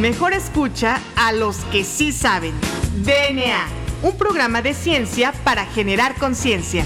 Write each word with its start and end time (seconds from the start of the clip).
Mejor 0.00 0.32
escucha 0.32 0.98
a 1.14 1.30
los 1.30 1.58
que 1.66 1.84
sí 1.84 2.10
saben. 2.10 2.54
DNA, 3.04 3.68
un 4.02 4.16
programa 4.16 4.62
de 4.62 4.72
ciencia 4.72 5.34
para 5.44 5.66
generar 5.66 6.14
conciencia. 6.14 6.84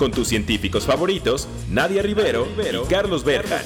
Con 0.00 0.10
tus 0.10 0.26
científicos 0.26 0.84
favoritos, 0.84 1.46
Nadia 1.68 2.02
Rivero, 2.02 2.48
y 2.58 2.88
Carlos 2.88 3.22
Berja. 3.22 3.62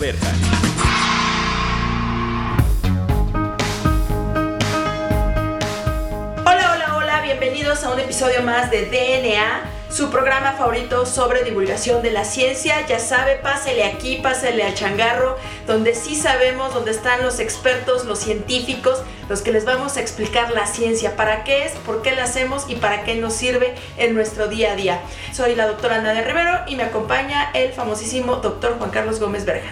Hola, 6.45 6.73
hola, 6.75 6.97
hola, 6.98 7.23
bienvenidos 7.23 7.84
a 7.84 7.91
un 7.91 8.01
episodio 8.01 8.42
más 8.42 8.70
de 8.70 8.84
DNA, 8.84 9.62
su 9.91 10.11
programa 10.11 10.52
favorito 10.52 11.06
sobre 11.06 11.45
divulgación 11.45 12.02
de 12.02 12.11
la 12.11 12.25
ciencia. 12.25 12.87
Ya 12.87 12.98
sabe, 12.98 13.37
pásele 13.37 13.84
aquí, 13.84 14.19
pásele 14.23 14.65
al 14.65 14.75
changarro, 14.75 15.37
donde 15.66 15.95
sí 15.95 16.16
sabemos, 16.16 16.75
donde 16.75 16.91
están 16.91 17.23
los 17.23 17.38
expertos, 17.38 18.05
los 18.05 18.19
científicos, 18.19 19.02
los 19.28 19.42
que 19.42 19.52
les 19.52 19.65
vamos 19.65 19.97
a 19.97 20.01
explicar 20.01 20.52
la 20.52 20.66
ciencia, 20.66 21.16
para 21.16 21.45
qué 21.45 21.65
es, 21.65 21.73
por 21.87 22.02
qué 22.02 22.12
la 22.12 22.25
hacemos 22.25 22.64
y 22.69 22.77
para 22.77 23.05
qué 23.05 23.14
nos 23.17 23.34
sirve 23.34 23.75
en 23.97 24.14
nuestro 24.14 24.48
día 24.48 24.73
a 24.73 24.77
día. 24.77 25.00
Soy 25.33 25.55
la 25.55 25.67
doctora 25.67 26.01
Nadia 26.01 26.23
Rivero 26.23 26.61
y 26.67 26.77
me 26.77 26.83
acompaña 26.83 27.51
el 27.55 27.73
famosísimo 27.73 28.36
doctor 28.36 28.77
Juan 28.78 28.91
Carlos 28.91 29.20
Gómez 29.20 29.45
Berga. 29.45 29.70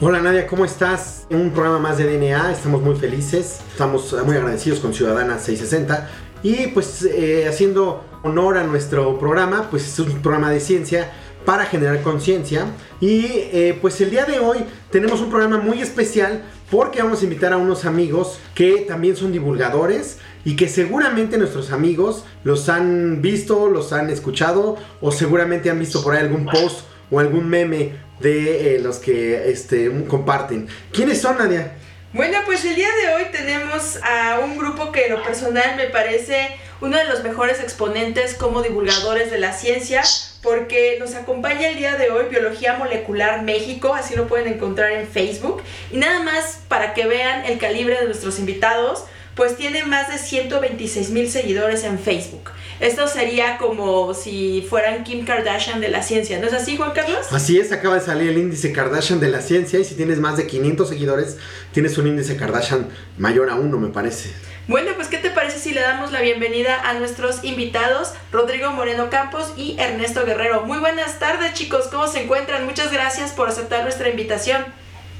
Hola 0.00 0.20
Nadia, 0.20 0.46
¿cómo 0.46 0.64
estás? 0.64 1.26
En 1.28 1.40
un 1.40 1.50
programa 1.50 1.80
más 1.80 1.98
de 1.98 2.04
DNA, 2.04 2.52
estamos 2.52 2.80
muy 2.80 2.94
felices, 2.94 3.58
estamos 3.72 4.12
muy 4.24 4.36
agradecidos 4.36 4.78
con 4.78 4.94
Ciudadana 4.94 5.40
660 5.40 6.08
y 6.42 6.68
pues 6.68 7.02
eh, 7.02 7.48
haciendo 7.48 8.04
honor 8.22 8.58
a 8.58 8.64
nuestro 8.64 9.18
programa, 9.18 9.68
pues 9.70 9.86
es 9.86 9.98
un 9.98 10.22
programa 10.22 10.50
de 10.50 10.60
ciencia 10.60 11.10
para 11.44 11.64
generar 11.64 12.02
conciencia 12.02 12.66
y 13.00 13.24
eh, 13.52 13.78
pues 13.80 14.00
el 14.00 14.10
día 14.10 14.26
de 14.26 14.38
hoy 14.38 14.58
tenemos 14.90 15.20
un 15.20 15.30
programa 15.30 15.56
muy 15.58 15.80
especial 15.80 16.42
porque 16.70 17.02
vamos 17.02 17.22
a 17.22 17.24
invitar 17.24 17.52
a 17.52 17.56
unos 17.56 17.86
amigos 17.86 18.38
que 18.54 18.84
también 18.86 19.16
son 19.16 19.32
divulgadores 19.32 20.18
y 20.44 20.56
que 20.56 20.68
seguramente 20.68 21.38
nuestros 21.38 21.72
amigos 21.72 22.24
los 22.44 22.68
han 22.68 23.22
visto, 23.22 23.68
los 23.68 23.92
han 23.92 24.10
escuchado 24.10 24.76
o 25.00 25.10
seguramente 25.10 25.70
han 25.70 25.78
visto 25.78 26.02
por 26.02 26.14
ahí 26.14 26.20
algún 26.20 26.44
post 26.44 26.80
o 27.10 27.20
algún 27.20 27.48
meme 27.48 27.92
de 28.20 28.76
eh, 28.76 28.80
los 28.80 28.98
que 28.98 29.50
este, 29.50 29.90
comparten. 30.06 30.68
¿Quiénes 30.92 31.20
son, 31.20 31.38
Nadia? 31.38 31.76
Bueno, 32.12 32.38
pues 32.46 32.64
el 32.64 32.74
día 32.74 32.88
de 33.02 33.14
hoy 33.14 33.26
tenemos 33.32 33.98
a 34.02 34.40
un 34.40 34.56
grupo 34.56 34.90
que 34.92 35.06
en 35.06 35.12
lo 35.12 35.22
personal 35.22 35.76
me 35.76 35.86
parece 35.86 36.56
uno 36.80 36.96
de 36.96 37.04
los 37.04 37.24
mejores 37.24 37.60
exponentes 37.60 38.34
como 38.34 38.62
divulgadores 38.62 39.30
de 39.30 39.38
la 39.38 39.52
ciencia, 39.52 40.02
porque 40.42 40.96
nos 41.00 41.14
acompaña 41.14 41.68
el 41.68 41.76
día 41.76 41.96
de 41.96 42.10
hoy 42.10 42.26
Biología 42.30 42.74
Molecular 42.74 43.42
México, 43.42 43.94
así 43.94 44.14
lo 44.14 44.28
pueden 44.28 44.52
encontrar 44.52 44.92
en 44.92 45.08
Facebook. 45.08 45.62
Y 45.90 45.96
nada 45.96 46.22
más 46.22 46.60
para 46.68 46.94
que 46.94 47.06
vean 47.06 47.44
el 47.44 47.58
calibre 47.58 47.98
de 47.98 48.06
nuestros 48.06 48.38
invitados, 48.38 49.04
pues 49.34 49.56
tiene 49.56 49.84
más 49.84 50.08
de 50.08 50.18
126 50.18 51.10
mil 51.10 51.30
seguidores 51.30 51.84
en 51.84 51.98
Facebook. 51.98 52.50
Esto 52.80 53.08
sería 53.08 53.58
como 53.58 54.14
si 54.14 54.64
fueran 54.68 55.02
Kim 55.02 55.24
Kardashian 55.24 55.80
de 55.80 55.88
la 55.88 56.02
ciencia, 56.02 56.38
¿no 56.38 56.46
es 56.46 56.52
así, 56.52 56.76
Juan 56.76 56.92
Carlos? 56.92 57.26
Así 57.32 57.58
es, 57.58 57.72
acaba 57.72 57.96
de 57.96 58.00
salir 58.00 58.30
el 58.30 58.38
índice 58.38 58.72
Kardashian 58.72 59.18
de 59.18 59.28
la 59.28 59.40
ciencia 59.40 59.80
y 59.80 59.84
si 59.84 59.96
tienes 59.96 60.18
más 60.18 60.36
de 60.36 60.46
500 60.46 60.88
seguidores, 60.88 61.38
tienes 61.72 61.98
un 61.98 62.06
índice 62.06 62.36
Kardashian 62.36 62.88
mayor 63.16 63.50
a 63.50 63.56
uno, 63.56 63.78
me 63.78 63.88
parece. 63.88 64.30
Bueno, 64.68 64.92
pues 64.96 65.08
¿qué 65.08 65.16
te 65.16 65.30
parece 65.30 65.58
si 65.58 65.72
le 65.72 65.80
damos 65.80 66.12
la 66.12 66.20
bienvenida 66.20 66.78
a 66.86 66.92
nuestros 66.92 67.42
invitados, 67.42 68.12
Rodrigo 68.30 68.70
Moreno 68.70 69.08
Campos 69.08 69.54
y 69.56 69.80
Ernesto 69.80 70.26
Guerrero? 70.26 70.60
Muy 70.60 70.76
buenas 70.76 71.18
tardes, 71.18 71.54
chicos, 71.54 71.86
¿cómo 71.90 72.06
se 72.06 72.24
encuentran? 72.24 72.66
Muchas 72.66 72.92
gracias 72.92 73.32
por 73.32 73.48
aceptar 73.48 73.82
nuestra 73.84 74.10
invitación. 74.10 74.66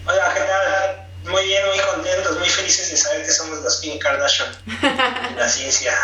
Hola, 0.05 0.35
¿qué 0.35 0.41
tal? 0.41 1.33
Muy 1.33 1.47
bien, 1.47 1.63
muy 1.67 1.79
contentos, 1.79 2.39
muy 2.39 2.49
felices 2.51 2.91
de 2.91 2.99
saber 2.99 3.25
que 3.25 3.31
somos 3.31 3.63
los 3.63 3.81
Kim 3.81 3.99
Kardashian 3.99 4.51
la 5.39 5.49
ciencia. 5.49 5.95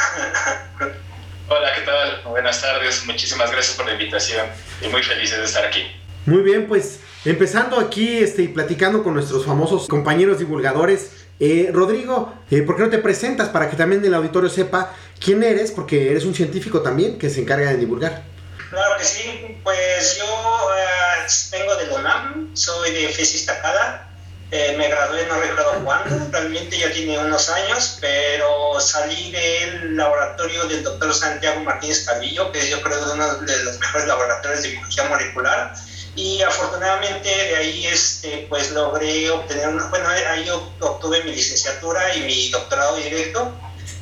Hola, 1.49 1.75
¿qué 1.75 1.83
tal? 1.83 2.23
Buenas 2.25 2.63
tardes, 2.63 3.05
muchísimas 3.05 3.51
gracias 3.51 3.77
por 3.77 3.85
la 3.85 3.93
invitación 3.93 4.47
y 4.81 4.89
muy 4.89 5.03
felices 5.03 5.37
de 5.37 5.45
estar 5.45 5.67
aquí. 5.67 5.87
Muy 6.25 6.41
bien, 6.41 6.67
pues 6.67 7.01
empezando 7.27 7.79
aquí 7.79 8.21
este, 8.21 8.41
y 8.41 8.49
platicando 8.49 9.03
con 9.03 9.13
nuestros 9.13 9.45
famosos 9.45 9.87
compañeros 9.87 10.39
divulgadores. 10.39 11.24
Eh, 11.41 11.71
Rodrigo, 11.73 12.33
eh, 12.51 12.63
¿por 12.63 12.77
qué 12.77 12.83
no 12.83 12.91
te 12.91 12.99
presentas 12.99 13.49
para 13.49 13.69
que 13.69 13.77
también 13.77 14.05
el 14.05 14.15
auditorio 14.15 14.49
sepa 14.49 14.95
quién 15.19 15.43
eres? 15.43 15.73
Porque 15.73 16.11
eres 16.11 16.25
un 16.25 16.35
científico 16.35 16.81
también 16.83 17.19
que 17.19 17.31
se 17.31 17.41
encarga 17.41 17.71
de 17.71 17.77
divulgar. 17.77 18.23
Claro 18.71 18.97
que 18.99 19.05
sí, 19.05 19.59
pues 19.63 20.17
yo 20.19 20.25
eh, 20.25 21.27
vengo 21.53 21.77
de 21.77 21.95
UNAM, 21.95 22.51
soy 22.57 22.93
de 22.93 23.09
FES 23.09 23.35
Iztacala, 23.37 24.09
eh, 24.51 24.75
me 24.79 24.89
gradué, 24.89 25.27
no 25.27 25.41
recuerdo 25.41 25.85
cuándo, 25.85 26.29
realmente 26.31 26.79
ya 26.79 26.91
tiene 26.93 27.19
unos 27.19 27.49
años, 27.49 27.99
pero 28.01 28.79
salí 28.81 29.33
del 29.33 29.97
laboratorio 29.97 30.65
del 30.67 30.83
doctor 30.85 31.13
Santiago 31.15 31.61
Martínez 31.61 32.05
Calvillo, 32.05 32.53
que 32.53 32.69
yo 32.69 32.81
creo 32.83 32.99
es 32.99 33.13
uno 33.13 33.35
de 33.35 33.65
los 33.65 33.79
mejores 33.81 34.07
laboratorios 34.07 34.63
de 34.63 34.71
biología 34.71 35.05
molecular, 35.09 35.75
y 36.17 36.43
afortunadamente 36.43 37.29
de 37.29 37.57
ahí 37.57 37.87
este, 37.87 38.47
pues 38.49 38.71
logré 38.71 39.31
obtener, 39.31 39.69
una, 39.69 39.87
bueno, 39.87 40.09
ahí 40.09 40.49
obtuve 40.51 41.25
mi 41.25 41.33
licenciatura 41.33 42.15
y 42.15 42.21
mi 42.23 42.51
doctorado 42.51 42.97
directo, 42.97 43.53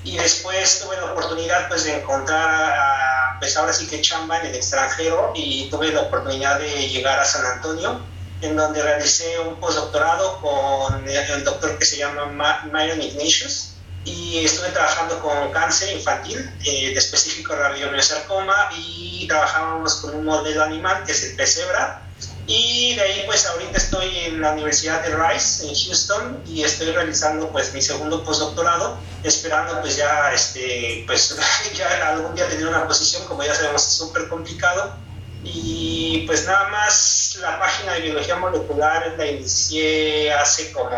y 0.04 0.16
después 0.16 0.80
tuve 0.80 0.96
la 0.96 1.12
oportunidad 1.12 1.68
pues 1.68 1.84
de 1.84 1.98
encontrar 1.98 2.48
a, 2.48 3.36
pues 3.38 3.56
ahora 3.56 3.72
sí 3.72 3.86
que 3.86 4.00
chamba 4.00 4.40
en 4.40 4.46
el 4.46 4.54
extranjero 4.56 5.32
y 5.34 5.68
tuve 5.70 5.92
la 5.92 6.02
oportunidad 6.02 6.58
de 6.58 6.88
llegar 6.88 7.18
a 7.18 7.24
San 7.24 7.44
Antonio 7.46 8.00
en 8.40 8.56
donde 8.56 8.82
realicé 8.82 9.38
un 9.38 9.56
postdoctorado 9.60 10.40
con 10.40 11.08
el 11.08 11.44
doctor 11.44 11.78
que 11.78 11.84
se 11.84 11.98
llama 11.98 12.26
Myron 12.72 13.00
Ignatius 13.00 13.71
y 14.04 14.44
estuve 14.44 14.68
trabajando 14.70 15.20
con 15.20 15.52
cáncer 15.52 15.96
infantil, 15.96 16.38
eh, 16.64 16.90
de 16.92 16.98
específico 16.98 17.54
radiomiosarcoma 17.54 18.70
y 18.76 19.26
trabajábamos 19.28 19.96
con 19.96 20.14
un 20.14 20.24
modelo 20.24 20.64
animal 20.64 21.04
que 21.04 21.12
es 21.12 21.22
el 21.24 21.36
pesebra. 21.36 22.02
Y 22.46 22.96
de 22.96 23.02
ahí 23.02 23.22
pues 23.26 23.46
ahorita 23.46 23.78
estoy 23.78 24.18
en 24.18 24.40
la 24.40 24.52
Universidad 24.52 25.02
de 25.02 25.14
Rice 25.14 25.64
en 25.66 25.74
Houston 25.74 26.42
y 26.46 26.64
estoy 26.64 26.90
realizando 26.90 27.48
pues 27.50 27.72
mi 27.72 27.80
segundo 27.80 28.24
postdoctorado 28.24 28.98
esperando 29.22 29.80
pues 29.80 29.96
ya 29.96 30.32
este 30.32 31.04
pues 31.06 31.36
ya 31.74 32.08
algún 32.08 32.34
día 32.34 32.48
tener 32.48 32.66
una 32.66 32.86
posición. 32.86 33.24
Como 33.26 33.44
ya 33.44 33.54
sabemos 33.54 33.86
es 33.86 33.94
súper 33.94 34.28
complicado. 34.28 34.96
Y 35.44 36.24
pues 36.26 36.46
nada 36.46 36.68
más 36.68 37.36
la 37.40 37.58
página 37.58 37.94
de 37.94 38.02
biología 38.02 38.36
molecular 38.36 39.14
la 39.18 39.26
inicié 39.26 40.32
hace 40.32 40.70
como, 40.70 40.90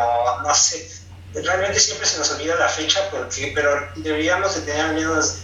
no 0.43 0.55
sé, 0.55 0.91
realmente 1.34 1.81
siempre 1.81 2.06
se 2.06 2.19
nos 2.19 2.31
olvida 2.31 2.55
la 2.56 2.69
fecha, 2.69 3.00
porque, 3.11 3.53
pero 3.55 3.89
deberíamos 3.97 4.55
de 4.55 4.61
tener 4.62 4.87
al 4.87 4.95
menos 4.95 5.39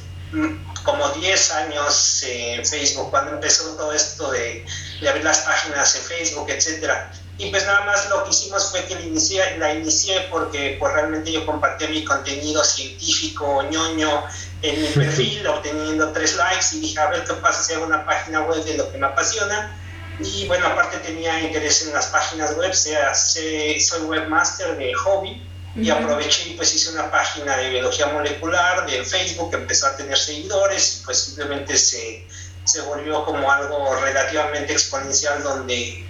como 0.84 1.08
10 1.08 1.52
años 1.52 2.22
en 2.26 2.64
Facebook, 2.64 3.10
cuando 3.10 3.32
empezó 3.32 3.74
todo 3.76 3.92
esto 3.92 4.30
de, 4.30 4.64
de 5.00 5.08
abrir 5.08 5.24
las 5.24 5.40
páginas 5.40 5.94
en 5.96 6.02
Facebook, 6.02 6.48
etcétera. 6.48 7.10
Y 7.38 7.50
pues 7.50 7.64
nada 7.64 7.84
más 7.86 8.08
lo 8.10 8.22
que 8.24 8.30
hicimos 8.30 8.70
fue 8.70 8.84
que 8.84 8.94
la 8.94 9.00
inicié, 9.00 9.56
la 9.58 9.72
inicié 9.72 10.28
porque 10.30 10.76
pues 10.78 10.92
realmente 10.92 11.32
yo 11.32 11.46
compartí 11.46 11.86
mi 11.88 12.04
contenido 12.04 12.62
científico, 12.62 13.62
ñoño, 13.62 14.24
en 14.62 14.82
mi 14.82 14.88
perfil, 14.94 15.46
obteniendo 15.46 16.12
tres 16.12 16.36
likes 16.36 16.66
y 16.74 16.80
dije, 16.80 17.00
a 17.00 17.08
ver 17.08 17.24
qué 17.24 17.32
pasa 17.34 17.62
si 17.62 17.72
hago 17.72 17.86
una 17.86 18.04
página 18.04 18.42
web 18.42 18.62
de 18.64 18.76
lo 18.76 18.92
que 18.92 18.98
me 18.98 19.06
apasiona. 19.06 19.76
Y 20.20 20.46
bueno, 20.46 20.66
aparte 20.66 20.98
tenía 20.98 21.40
interés 21.40 21.86
en 21.86 21.94
las 21.94 22.08
páginas 22.08 22.54
web, 22.56 22.74
sea, 22.74 23.14
soy 23.14 24.02
webmaster 24.06 24.76
de 24.76 24.92
hobby 24.92 25.49
y 25.76 25.88
aproveché 25.90 26.50
y 26.50 26.54
pues 26.54 26.74
hice 26.74 26.90
una 26.90 27.10
página 27.10 27.56
de 27.56 27.70
biología 27.70 28.06
molecular 28.06 28.86
de 28.86 29.04
Facebook, 29.04 29.54
empezó 29.54 29.86
a 29.86 29.96
tener 29.96 30.18
seguidores 30.18 30.98
y 31.00 31.04
pues 31.04 31.18
simplemente 31.18 31.76
se, 31.76 32.26
se 32.64 32.80
volvió 32.82 33.24
como 33.24 33.50
algo 33.50 33.94
relativamente 33.96 34.72
exponencial 34.72 35.42
donde 35.42 36.04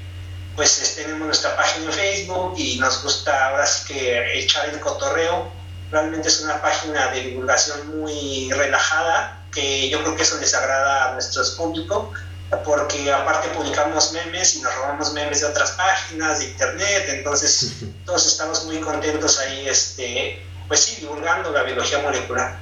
pues 0.57 0.95
tenemos 0.97 1.27
nuestra 1.27 1.57
página 1.57 1.87
en 1.87 1.93
Facebook 1.93 2.55
y 2.57 2.79
nos 2.79 3.03
gusta 3.03 3.49
ahora 3.49 3.67
sí 3.67 3.87
que 3.93 4.39
echar 4.39 4.69
el 4.69 4.81
cotorreo. 4.81 5.51
Realmente 5.91 6.29
es 6.29 6.41
una 6.41 6.61
página 6.61 7.09
de 7.09 7.21
divulgación 7.23 8.01
muy 8.01 8.51
relajada, 8.53 9.43
que 9.53 9.89
yo 9.89 10.03
creo 10.03 10.17
que 10.17 10.23
eso 10.23 10.39
les 10.39 10.55
agrada 10.55 11.09
a 11.09 11.13
nuestro 11.13 11.43
público, 11.57 12.13
porque 12.65 13.11
aparte 13.13 13.49
publicamos 13.51 14.13
memes 14.13 14.57
y 14.57 14.63
nos 14.63 14.75
robamos 14.75 15.13
memes 15.13 15.41
de 15.41 15.47
otras 15.47 15.73
páginas 15.73 16.41
de 16.41 16.47
internet, 16.47 17.05
entonces 17.09 17.77
todos 18.05 18.27
estamos 18.27 18.65
muy 18.65 18.79
contentos 18.81 19.39
ahí 19.39 19.69
este, 19.69 20.43
pues 20.69 20.81
sí, 20.81 21.01
divulgando 21.01 21.51
la 21.53 21.63
biología 21.63 21.99
molecular. 22.01 22.59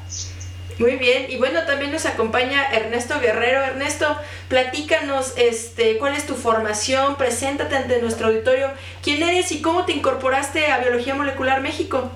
Muy 0.78 0.96
bien, 0.96 1.26
y 1.28 1.36
bueno, 1.38 1.64
también 1.64 1.90
nos 1.90 2.06
acompaña 2.06 2.72
Ernesto 2.72 3.18
Guerrero. 3.18 3.64
Ernesto, 3.64 4.16
platícanos 4.48 5.32
este, 5.36 5.98
cuál 5.98 6.14
es 6.14 6.24
tu 6.24 6.36
formación, 6.36 7.16
preséntate 7.16 7.76
ante 7.76 8.00
nuestro 8.00 8.28
auditorio, 8.28 8.70
quién 9.02 9.20
eres 9.24 9.50
y 9.50 9.60
cómo 9.60 9.84
te 9.86 9.92
incorporaste 9.92 10.70
a 10.70 10.78
Biología 10.78 11.14
Molecular 11.14 11.60
México. 11.62 12.12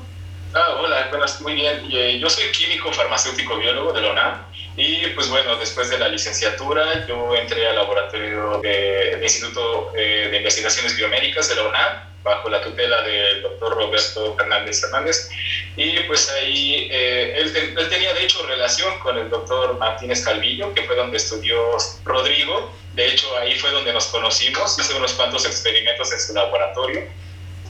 Ah, 0.55 0.77
hola, 0.79 1.09
buenas, 1.09 1.41
muy 1.41 1.55
bien. 1.55 1.89
Eh, 1.91 2.19
yo 2.21 2.31
soy 2.31 2.53
químico 2.53 2.93
farmacéutico 2.93 3.57
biólogo 3.57 3.93
de 3.95 4.03
la 4.03 4.13
UNAM 4.13 4.52
y 4.77 5.07
pues 5.09 5.29
bueno, 5.29 5.57
después 5.57 5.91
de 5.91 5.99
la 5.99 6.09
licenciatura 6.09 7.07
yo 7.07 7.35
entré 7.37 7.67
al 7.69 7.77
laboratorio 7.77 8.59
del 8.59 9.23
Instituto 9.23 9.93
eh, 9.95 10.29
de 10.31 10.37
Investigaciones 10.39 10.97
Biomédicas 10.97 11.49
de 11.49 11.57
la 11.57 11.69
UNAM 11.69 12.13
bajo 12.23 12.49
la 12.49 12.61
tutela 12.63 13.03
del 13.03 13.43
doctor 13.43 13.75
Roberto 13.75 14.35
Fernández 14.37 14.83
Hernández. 14.85 15.29
Y 15.77 15.99
pues 16.01 16.31
ahí 16.31 16.89
eh, 16.91 17.35
él, 17.37 17.75
él, 17.77 17.89
tenía 17.89 18.15
de 18.15 18.25
hecho 18.25 18.47
relación 18.47 18.99
con 19.01 19.19
el 19.19 19.29
doctor 19.29 19.77
Martínez 19.79 20.25
Calvillo, 20.25 20.73
que 20.73 20.83
fue 20.83 20.97
donde 20.97 21.17
estudió 21.17 21.59
Rodrigo. 22.05 22.73
De 22.95 23.09
hecho, 23.09 23.27
ahí 23.39 23.59
fue 23.59 23.71
donde 23.71 23.93
nos 23.93 24.07
conocimos, 24.07 24.79
hice 24.79 24.95
unos 24.95 25.15
cuantos 25.15 25.45
experimentos 25.47 26.13
en 26.13 26.21
su 26.21 26.35
laboratorio. 26.35 27.03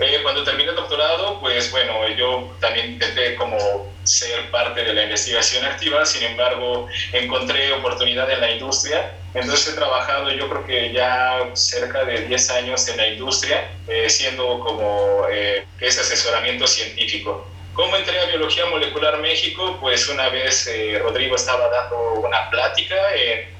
Eh, 0.00 0.20
cuando 0.22 0.42
terminé 0.42 0.70
el 0.70 0.76
doctorado, 0.76 1.38
pues 1.40 1.70
bueno, 1.70 2.08
yo 2.16 2.56
también 2.60 2.92
intenté 2.92 3.34
como 3.36 3.92
ser 4.04 4.50
parte 4.50 4.82
de 4.82 4.94
la 4.94 5.04
investigación 5.04 5.64
activa, 5.64 6.04
sin 6.04 6.24
embargo, 6.24 6.88
encontré 7.12 7.72
oportunidad 7.72 8.30
en 8.30 8.40
la 8.40 8.50
industria. 8.52 9.14
Entonces 9.34 9.72
he 9.72 9.76
trabajado 9.76 10.30
yo 10.30 10.48
creo 10.48 10.66
que 10.66 10.92
ya 10.92 11.50
cerca 11.54 12.04
de 12.04 12.26
10 12.26 12.50
años 12.50 12.88
en 12.88 12.96
la 12.96 13.08
industria, 13.08 13.70
eh, 13.88 14.08
siendo 14.08 14.60
como 14.60 15.26
eh, 15.30 15.64
ese 15.80 16.00
asesoramiento 16.00 16.66
científico. 16.66 17.46
¿Cómo 17.74 17.96
entré 17.96 18.20
a 18.20 18.26
Biología 18.26 18.66
Molecular 18.66 19.18
México? 19.20 19.78
Pues 19.80 20.08
una 20.08 20.28
vez 20.28 20.66
eh, 20.66 20.98
Rodrigo 21.02 21.36
estaba 21.36 21.68
dando 21.68 22.20
una 22.20 22.50
plática 22.50 22.96
en 23.14 23.52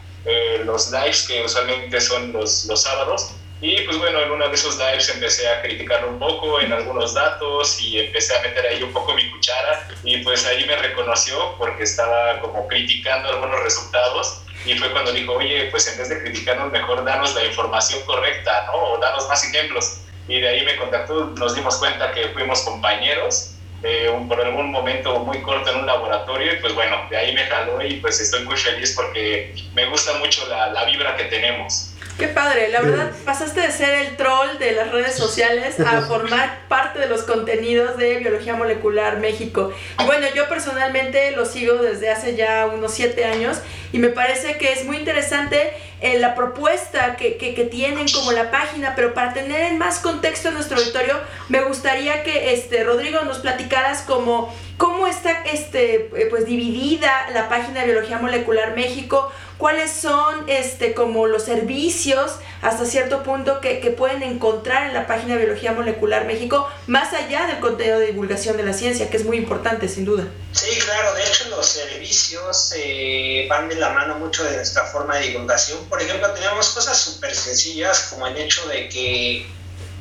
los 0.64 0.92
lives 0.92 1.26
que 1.26 1.42
usualmente 1.42 2.00
son 2.00 2.32
los, 2.32 2.66
los 2.66 2.80
sábados 2.80 3.32
y 3.62 3.80
pues 3.82 3.96
bueno, 3.96 4.20
en 4.20 4.32
uno 4.32 4.48
de 4.48 4.54
esos 4.56 4.76
lives 4.76 5.08
empecé 5.08 5.48
a 5.48 5.62
criticarlo 5.62 6.08
un 6.08 6.18
poco 6.18 6.60
en 6.60 6.72
algunos 6.72 7.14
datos 7.14 7.80
y 7.80 8.00
empecé 8.00 8.36
a 8.36 8.42
meter 8.42 8.66
ahí 8.66 8.82
un 8.82 8.92
poco 8.92 9.14
mi 9.14 9.30
cuchara 9.30 9.88
y 10.02 10.18
pues 10.18 10.44
ahí 10.46 10.64
me 10.66 10.74
reconoció 10.74 11.54
porque 11.58 11.84
estaba 11.84 12.40
como 12.40 12.66
criticando 12.66 13.28
algunos 13.28 13.62
resultados 13.62 14.42
y 14.66 14.76
fue 14.76 14.90
cuando 14.90 15.12
dijo, 15.12 15.34
oye, 15.34 15.68
pues 15.70 15.86
en 15.86 15.96
vez 15.96 16.08
de 16.08 16.20
criticarnos, 16.20 16.72
mejor 16.72 17.04
danos 17.04 17.34
la 17.36 17.44
información 17.44 18.00
correcta, 18.04 18.64
¿no? 18.66 18.74
O 18.74 18.98
danos 18.98 19.28
más 19.28 19.44
ejemplos. 19.44 20.00
Y 20.26 20.40
de 20.40 20.48
ahí 20.48 20.64
me 20.64 20.76
contactó, 20.76 21.26
nos 21.36 21.54
dimos 21.54 21.76
cuenta 21.76 22.12
que 22.12 22.28
fuimos 22.28 22.62
compañeros 22.62 23.54
eh, 23.84 24.08
un, 24.08 24.28
por 24.28 24.40
algún 24.40 24.70
momento 24.70 25.18
muy 25.20 25.40
corto 25.42 25.70
en 25.70 25.78
un 25.78 25.86
laboratorio 25.86 26.52
y 26.52 26.56
pues 26.56 26.74
bueno, 26.74 27.06
de 27.10 27.16
ahí 27.16 27.34
me 27.34 27.44
jaló 27.46 27.80
y 27.82 27.94
pues 27.94 28.20
estoy 28.20 28.44
muy 28.44 28.56
feliz 28.56 28.94
porque 28.94 29.54
me 29.74 29.86
gusta 29.86 30.14
mucho 30.14 30.46
la, 30.48 30.68
la 30.68 30.84
vibra 30.84 31.16
que 31.16 31.24
tenemos. 31.24 31.91
Qué 32.22 32.28
padre, 32.28 32.68
la 32.68 32.82
verdad 32.82 33.10
pasaste 33.24 33.62
de 33.62 33.72
ser 33.72 34.06
el 34.06 34.16
troll 34.16 34.56
de 34.60 34.70
las 34.70 34.92
redes 34.92 35.16
sociales 35.16 35.80
a 35.80 36.02
formar 36.08 36.68
parte 36.68 37.00
de 37.00 37.08
los 37.08 37.24
contenidos 37.24 37.96
de 37.96 38.18
Biología 38.18 38.54
Molecular 38.54 39.18
México. 39.18 39.72
Y 39.98 40.04
bueno, 40.04 40.28
yo 40.32 40.48
personalmente 40.48 41.32
lo 41.32 41.44
sigo 41.46 41.74
desde 41.82 42.12
hace 42.12 42.36
ya 42.36 42.66
unos 42.72 42.94
siete 42.94 43.24
años 43.24 43.58
y 43.92 43.98
me 43.98 44.08
parece 44.08 44.56
que 44.56 44.72
es 44.72 44.84
muy 44.84 44.98
interesante 44.98 45.72
eh, 46.00 46.20
la 46.20 46.36
propuesta 46.36 47.16
que, 47.16 47.38
que, 47.38 47.54
que, 47.54 47.64
tienen 47.64 48.06
como 48.12 48.30
la 48.30 48.52
página, 48.52 48.94
pero 48.94 49.14
para 49.14 49.32
tener 49.34 49.60
en 49.62 49.78
más 49.78 49.98
contexto 49.98 50.48
en 50.48 50.54
nuestro 50.54 50.78
auditorio, 50.78 51.16
me 51.48 51.62
gustaría 51.62 52.22
que 52.22 52.54
este, 52.54 52.84
Rodrigo 52.84 53.22
nos 53.22 53.38
platicaras 53.38 54.02
como 54.02 54.54
cómo 54.76 55.06
está 55.06 55.44
este, 55.44 56.10
eh, 56.16 56.26
pues, 56.28 56.44
dividida 56.44 57.10
la 57.32 57.48
página 57.48 57.80
de 57.80 57.92
Biología 57.92 58.18
Molecular 58.18 58.74
México, 58.74 59.30
cuáles 59.62 59.92
son 59.92 60.50
este, 60.50 60.92
como 60.92 61.28
los 61.28 61.44
servicios 61.44 62.32
hasta 62.62 62.84
cierto 62.84 63.22
punto 63.22 63.60
que, 63.60 63.78
que, 63.78 63.92
pueden 63.92 64.24
encontrar 64.24 64.88
en 64.88 64.92
la 64.92 65.06
página 65.06 65.36
de 65.36 65.44
Biología 65.44 65.70
Molecular 65.70 66.26
México, 66.26 66.68
más 66.88 67.12
allá 67.12 67.46
del 67.46 67.60
contenido 67.60 68.00
de 68.00 68.06
divulgación 68.06 68.56
de 68.56 68.64
la 68.64 68.72
ciencia, 68.72 69.08
que 69.08 69.18
es 69.18 69.24
muy 69.24 69.36
importante, 69.36 69.88
sin 69.88 70.04
duda. 70.04 70.24
Sí, 70.50 70.80
claro, 70.80 71.14
de 71.14 71.22
hecho 71.22 71.48
los 71.50 71.64
servicios 71.64 72.72
eh, 72.74 73.46
van 73.48 73.68
de 73.68 73.76
la 73.76 73.90
mano 73.90 74.18
mucho 74.18 74.42
de 74.42 74.56
nuestra 74.56 74.84
forma 74.86 75.18
de 75.18 75.28
divulgación. 75.28 75.78
Por 75.88 76.02
ejemplo, 76.02 76.28
tenemos 76.32 76.70
cosas 76.70 76.98
súper 76.98 77.32
sencillas 77.32 78.08
como 78.10 78.26
el 78.26 78.36
hecho 78.36 78.66
de 78.66 78.88
que 78.88 79.46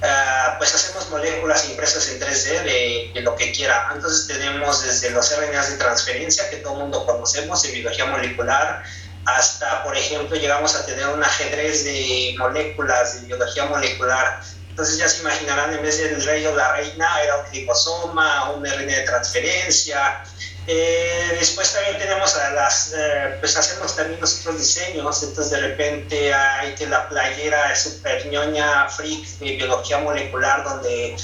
Uh, 0.01 0.57
pues 0.57 0.73
hacemos 0.73 1.11
moléculas 1.11 1.69
impresas 1.69 2.09
en 2.09 2.19
3D 2.19 2.63
de, 2.63 3.11
de, 3.13 3.21
lo 3.21 3.35
que 3.35 3.51
quiera. 3.51 3.91
Entonces 3.93 4.25
tenemos 4.25 4.83
desde 4.83 5.11
los 5.11 5.31
RNAs 5.31 5.69
de 5.69 5.77
transferencia 5.77 6.49
que 6.49 6.55
todo 6.57 6.73
el 6.73 6.79
mundo 6.79 7.05
conocemos 7.05 7.63
en 7.65 7.73
biología 7.73 8.07
molecular, 8.07 8.83
hasta, 9.25 9.83
por 9.83 9.95
ejemplo, 9.95 10.35
llegamos 10.35 10.75
a 10.75 10.85
tener 10.85 11.07
un 11.07 11.23
ajedrez 11.23 11.83
de 11.83 12.35
moléculas 12.37 13.21
de 13.21 13.27
biología 13.27 13.65
molecular. 13.65 14.41
Entonces 14.69 14.97
ya 14.97 15.07
se 15.07 15.21
imaginarán, 15.21 15.73
en 15.73 15.81
vez 15.83 15.99
del 15.99 16.23
rey 16.23 16.45
o 16.45 16.55
la 16.55 16.73
reina, 16.73 17.21
era 17.23 17.37
un 17.37 17.51
ribosoma, 17.51 18.51
un 18.51 18.65
RNA 18.65 18.95
de 18.95 19.03
transferencia. 19.03 20.23
Eh, 20.67 21.35
después 21.39 21.73
también 21.73 21.97
tenemos 21.97 22.35
a 22.35 22.51
las, 22.51 22.93
eh, 22.95 23.35
pues 23.39 23.57
hacemos 23.57 23.95
también 23.95 24.19
nosotros 24.21 24.59
diseños, 24.59 25.23
entonces 25.23 25.51
de 25.51 25.67
repente 25.67 26.33
hay 26.33 26.75
que 26.75 26.85
la 26.85 27.09
playera 27.09 27.73
es 27.73 27.79
super 27.81 28.25
ñoña, 28.27 28.87
freak 28.87 29.25
de 29.39 29.55
biología 29.55 29.97
molecular, 29.97 30.63
donde 30.63 31.17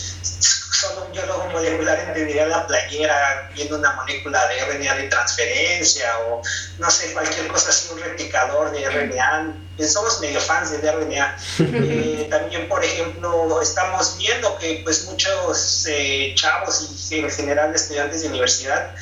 solo 0.79 1.05
un 1.05 1.11
biólogo 1.11 1.45
molecular 1.51 1.99
entendería 1.99 2.45
la 2.45 2.67
playera 2.67 3.49
viendo 3.55 3.77
una 3.77 3.93
molécula 3.93 4.47
de 4.47 4.65
RNA 4.65 4.95
de 4.95 5.03
transferencia 5.07 6.19
o 6.27 6.41
no 6.77 6.91
sé, 6.91 7.13
cualquier 7.13 7.47
cosa 7.47 7.69
así, 7.69 7.89
un 7.91 7.99
replicador 7.99 8.71
de 8.71 8.87
RNA. 8.87 9.55
Somos 9.87 10.19
medio 10.19 10.39
fans 10.39 10.71
del 10.71 10.81
RNA. 10.81 11.37
Eh, 11.87 12.27
también, 12.29 12.67
por 12.67 12.83
ejemplo, 12.83 13.61
estamos 13.61 14.17
viendo 14.17 14.57
que 14.57 14.81
pues 14.83 15.05
muchos 15.05 15.85
eh, 15.87 16.33
chavos 16.35 17.09
y 17.09 17.19
en 17.19 17.29
general 17.29 17.73
estudiantes 17.73 18.23
de 18.23 18.29
universidad 18.29 18.93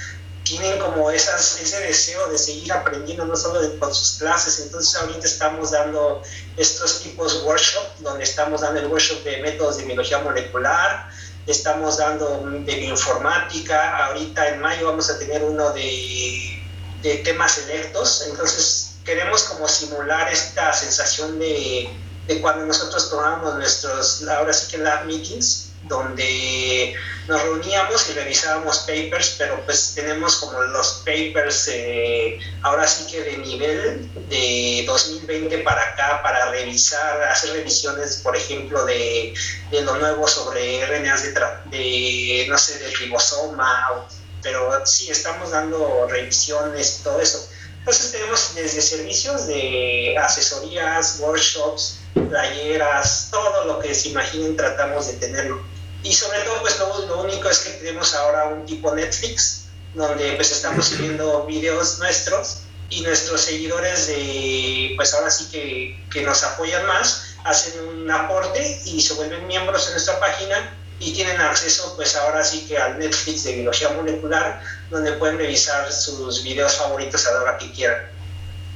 tienen 0.45 0.77
como 0.77 1.09
esas, 1.09 1.59
ese 1.59 1.79
deseo 1.81 2.27
de 2.29 2.37
seguir 2.37 2.71
aprendiendo, 2.71 3.25
no 3.25 3.35
solo 3.35 3.61
de, 3.61 3.77
con 3.79 3.93
sus 3.93 4.19
clases. 4.19 4.59
Entonces 4.59 4.95
ahorita 5.01 5.25
estamos 5.25 5.71
dando 5.71 6.21
estos 6.55 7.01
tipos 7.01 7.33
de 7.33 7.47
workshop, 7.47 7.83
donde 7.99 8.23
estamos 8.23 8.61
dando 8.61 8.79
el 8.79 8.87
workshop 8.87 9.23
de 9.23 9.37
métodos 9.37 9.77
de 9.77 9.85
biología 9.85 10.19
molecular, 10.19 11.09
estamos 11.47 11.97
dando 11.97 12.39
de 12.39 12.75
bioinformática, 12.75 14.05
ahorita 14.05 14.49
en 14.49 14.61
mayo 14.61 14.87
vamos 14.87 15.09
a 15.09 15.19
tener 15.19 15.43
uno 15.43 15.71
de, 15.71 16.63
de 17.01 17.17
temas 17.17 17.57
electos, 17.59 18.23
entonces 18.27 18.95
queremos 19.03 19.43
como 19.43 19.67
simular 19.67 20.31
esta 20.31 20.73
sensación 20.73 21.37
de, 21.37 21.89
de 22.27 22.41
cuando 22.41 22.65
nosotros 22.65 23.09
tomamos 23.09 23.55
nuestros, 23.55 24.27
ahora 24.27 24.51
sí 24.51 24.71
que 24.71 24.79
lab 24.79 25.05
meetings, 25.05 25.64
donde 25.87 26.95
nos 27.27 27.41
reuníamos 27.41 28.09
y 28.09 28.13
revisábamos 28.13 28.79
papers, 28.79 29.35
pero 29.37 29.59
pues 29.65 29.93
tenemos 29.95 30.35
como 30.37 30.61
los 30.61 31.03
papers 31.05 31.69
eh, 31.71 32.39
ahora 32.61 32.87
sí 32.87 33.11
que 33.11 33.21
de 33.21 33.37
nivel 33.37 34.09
de 34.29 34.83
2020 34.85 35.59
para 35.59 35.81
acá, 35.81 36.21
para 36.21 36.51
revisar, 36.51 37.23
hacer 37.23 37.51
revisiones, 37.53 38.17
por 38.17 38.35
ejemplo, 38.35 38.85
de, 38.85 39.33
de 39.71 39.81
lo 39.81 39.95
nuevo 39.97 40.27
sobre 40.27 40.85
RNAs 40.85 41.23
de, 41.71 42.45
no 42.47 42.57
sé, 42.57 42.77
del 42.79 42.95
ribosoma, 42.95 44.07
pero 44.43 44.85
sí, 44.85 45.09
estamos 45.09 45.51
dando 45.51 46.07
revisiones, 46.07 47.01
todo 47.03 47.19
eso. 47.19 47.49
Entonces 47.79 48.11
tenemos 48.11 48.53
desde 48.55 48.81
servicios 48.81 49.47
de 49.47 50.15
asesorías, 50.17 51.17
workshops, 51.19 51.99
playeras, 52.29 53.29
todo 53.31 53.65
lo 53.65 53.79
que 53.79 53.93
se 53.93 54.09
imaginen 54.09 54.55
tratamos 54.55 55.07
de 55.07 55.13
tenerlo 55.13 55.74
y 56.05 56.13
sobre 56.13 56.39
todo, 56.41 56.61
pues 56.61 56.77
lo, 56.77 57.07
lo, 57.07 57.21
único 57.21 57.49
es 57.49 57.59
que 57.59 57.71
tenemos 57.71 58.13
ahora 58.13 58.45
un 58.45 58.63
tipo 58.65 58.93
Netflix, 58.93 59.65
donde 59.95 60.33
pues 60.33 60.51
estamos 60.51 60.85
subiendo 60.85 61.45
videos 61.47 61.97
nuestros 61.97 62.59
y 62.91 63.01
nuestros 63.01 63.41
seguidores 63.41 64.05
de, 64.05 64.93
pues 64.97 65.15
ahora 65.15 65.31
sí 65.31 65.47
que, 65.51 65.99
que 66.11 66.21
nos 66.21 66.43
apoyan 66.43 66.85
más, 66.85 67.35
hacen 67.43 67.87
un 67.87 68.11
aporte 68.11 68.81
y 68.85 69.01
se 69.01 69.15
vuelven 69.15 69.47
miembros 69.47 69.87
en 69.87 69.93
nuestra 69.93 70.19
página 70.19 70.77
y 70.99 71.11
tienen 71.11 71.41
acceso 71.41 71.93
pues 71.95 72.15
ahora 72.15 72.43
sí 72.43 72.65
que 72.67 72.77
al 72.77 72.99
Netflix 72.99 73.43
de 73.43 73.53
biología 73.53 73.89
molecular, 73.89 74.61
donde 74.91 75.13
pueden 75.13 75.39
revisar 75.39 75.91
sus 75.91 76.43
videos 76.43 76.75
favoritos 76.75 77.25
a 77.25 77.33
la 77.33 77.41
hora 77.41 77.57
que 77.57 77.71
quieran. 77.71 78.11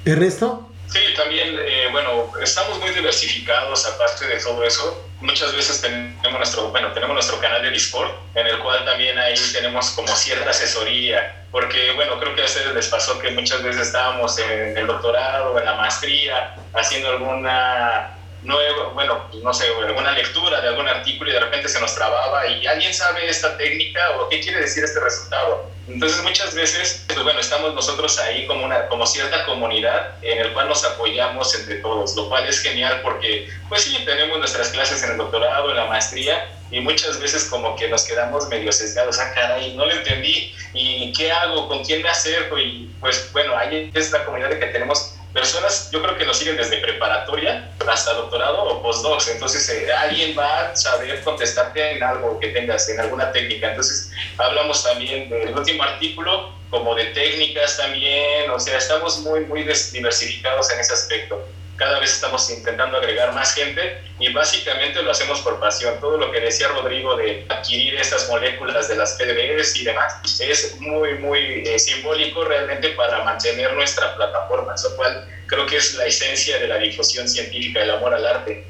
Ernesto. 0.04 0.69
Sí, 0.92 1.00
también, 1.16 1.56
eh, 1.60 1.88
bueno, 1.92 2.32
estamos 2.42 2.80
muy 2.80 2.90
diversificados 2.90 3.86
aparte 3.86 4.26
de 4.26 4.40
todo 4.40 4.64
eso. 4.64 5.06
Muchas 5.22 5.56
veces 5.56 5.82
tenemos 5.82 6.32
nuestro, 6.32 6.70
bueno, 6.70 6.92
tenemos 6.94 7.14
nuestro 7.14 7.40
canal 7.40 7.62
de 7.62 7.70
Discord, 7.70 8.10
en 8.34 8.48
el 8.48 8.58
cual 8.60 8.84
también 8.86 9.18
ahí 9.20 9.36
tenemos 9.54 9.92
como 9.92 10.08
cierta 10.16 10.50
asesoría, 10.50 11.46
porque, 11.52 11.92
bueno, 11.92 12.20
creo 12.20 12.34
que 12.34 12.42
a 12.42 12.46
ustedes 12.46 12.74
les 12.74 12.88
pasó 12.88 13.20
que 13.20 13.30
muchas 13.32 13.62
veces 13.62 13.88
estábamos 13.88 14.40
en 14.40 14.76
el 14.76 14.88
doctorado, 14.88 15.60
en 15.60 15.66
la 15.66 15.76
maestría, 15.76 16.56
haciendo 16.74 17.10
alguna 17.10 18.19
nuevo, 18.44 18.92
bueno, 18.92 19.28
pues, 19.32 19.44
no 19.44 19.54
sé, 19.54 19.66
alguna 19.86 20.12
lectura 20.14 20.62
de 20.62 20.70
algún 20.70 20.88
artículo 20.88 21.30
y 21.30 21.34
de 21.34 21.40
repente 21.40 21.68
se 21.68 21.80
nos 21.80 21.94
trababa 21.96 22.48
y 22.48 22.66
alguien 22.66 22.94
sabe 22.94 23.28
esta 23.28 23.58
técnica 23.58 24.12
o 24.20 24.30
qué 24.30 24.40
quiere 24.40 24.62
decir 24.62 24.84
este 24.84 25.00
resultado. 25.00 25.70
Entonces 25.88 26.22
muchas 26.22 26.54
veces, 26.54 27.04
pues 27.08 27.24
bueno, 27.24 27.40
estamos 27.40 27.74
nosotros 27.74 28.20
ahí 28.20 28.46
como, 28.46 28.64
una, 28.64 28.88
como 28.88 29.08
cierta 29.08 29.44
comunidad 29.46 30.14
en 30.22 30.38
el 30.38 30.54
cual 30.54 30.70
nos 30.70 30.86
apoyamos 30.86 31.56
entre 31.56 31.78
todos, 31.78 32.16
lo 32.16 32.30
cual 32.30 32.48
es 32.48 32.60
genial 32.62 33.02
porque 33.02 33.50
pues 33.68 33.84
sí, 33.84 33.98
tenemos 34.06 34.38
nuestras 34.38 34.70
clases 34.70 35.02
en 35.04 35.12
el 35.12 35.18
doctorado, 35.18 35.72
en 35.72 35.78
la 35.78 35.86
maestría 35.86 36.48
y 36.70 36.80
muchas 36.80 37.20
veces 37.20 37.46
como 37.46 37.76
que 37.76 37.88
nos 37.88 38.04
quedamos 38.04 38.48
medio 38.50 38.72
sesgados, 38.72 39.18
ah, 39.20 39.32
caray, 39.34 39.74
no 39.76 39.86
lo 39.86 39.92
entendí 39.92 40.54
y 40.74 41.12
qué 41.14 41.32
hago, 41.32 41.68
con 41.68 41.84
quién 41.84 42.04
me 42.04 42.10
acerco 42.10 42.60
y 42.60 42.90
pues 43.00 43.32
bueno, 43.34 43.58
ahí 43.58 43.90
es 43.94 44.12
la 44.12 44.24
comunidad 44.26 44.52
que 44.60 44.68
tenemos 44.68 45.16
personas, 45.34 45.90
yo 45.92 46.02
creo 46.02 46.18
que 46.18 46.26
nos 46.26 46.38
siguen 46.38 46.58
desde 46.58 46.78
preparatoria 46.78 47.72
hasta 47.88 48.14
doctorado 48.14 48.64
o 48.64 48.82
postdocs, 48.82 49.30
entonces 49.30 49.68
eh, 49.70 49.92
alguien 49.92 50.38
va 50.38 50.72
a 50.72 50.76
saber 50.76 51.22
contestarte 51.24 51.92
en 51.92 52.04
algo 52.04 52.40
que 52.40 52.50
tengas, 52.50 52.90
en 52.90 53.00
alguna 53.00 53.32
técnica. 53.32 53.70
Entonces 53.70 54.12
hablamos 54.38 54.84
también 54.84 55.30
del 55.30 55.58
último 55.58 55.84
artículo 55.84 56.54
como 56.70 56.94
de 56.96 57.06
técnicas 57.06 57.78
también, 57.78 58.50
o 58.52 58.60
sea, 58.60 58.78
estamos 58.78 59.20
muy, 59.20 59.42
muy 59.42 59.64
diversificados 59.64 60.72
en 60.72 60.80
ese 60.80 60.94
aspecto 60.94 61.48
cada 61.80 61.98
vez 62.00 62.14
estamos 62.14 62.50
intentando 62.52 62.98
agregar 62.98 63.34
más 63.34 63.56
gente 63.56 64.02
y 64.20 64.32
básicamente 64.34 65.02
lo 65.02 65.12
hacemos 65.12 65.40
por 65.40 65.60
pasión. 65.62 65.98
Todo 66.02 66.18
lo 66.18 66.30
que 66.30 66.42
decía 66.42 66.68
Rodrigo 66.68 67.16
de 67.16 67.46
adquirir 67.48 67.96
estas 67.96 68.28
moléculas 68.28 68.90
de 68.90 68.98
las 68.98 69.14
PDBs 69.14 69.78
y 69.78 69.86
demás 69.86 70.42
es 70.42 70.76
muy, 70.82 71.16
muy 71.16 71.64
eh, 71.66 71.80
simbólico 71.80 72.44
realmente 72.44 72.90
para 72.90 73.24
mantener 73.24 73.74
nuestra 73.74 74.14
plataforma, 74.16 74.76
lo 74.84 74.96
cual 74.98 75.26
creo 75.48 75.66
que 75.66 75.78
es 75.78 75.96
la 75.96 76.06
esencia 76.06 76.60
de 76.60 76.68
la 76.68 76.78
difusión 76.78 77.28
científica, 77.28 77.82
el 77.82 77.92
amor 77.92 78.14
al 78.14 78.28
arte. 78.28 78.66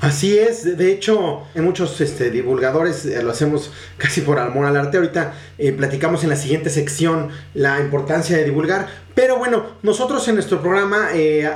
Así 0.00 0.38
es, 0.38 0.76
de 0.76 0.92
hecho, 0.92 1.46
en 1.54 1.64
muchos 1.64 1.98
este, 2.00 2.30
divulgadores 2.30 3.06
eh, 3.06 3.22
lo 3.22 3.30
hacemos 3.30 3.72
casi 3.96 4.20
por 4.20 4.38
amor 4.38 4.66
al 4.66 4.76
arte. 4.76 4.98
Ahorita 4.98 5.34
eh, 5.56 5.72
platicamos 5.72 6.22
en 6.24 6.30
la 6.30 6.36
siguiente 6.36 6.68
sección 6.68 7.30
la 7.54 7.80
importancia 7.80 8.36
de 8.36 8.44
divulgar. 8.44 8.86
Pero 9.14 9.38
bueno, 9.38 9.64
nosotros 9.82 10.26
en 10.28 10.34
nuestro 10.34 10.60
programa, 10.60 11.10
eh, 11.14 11.48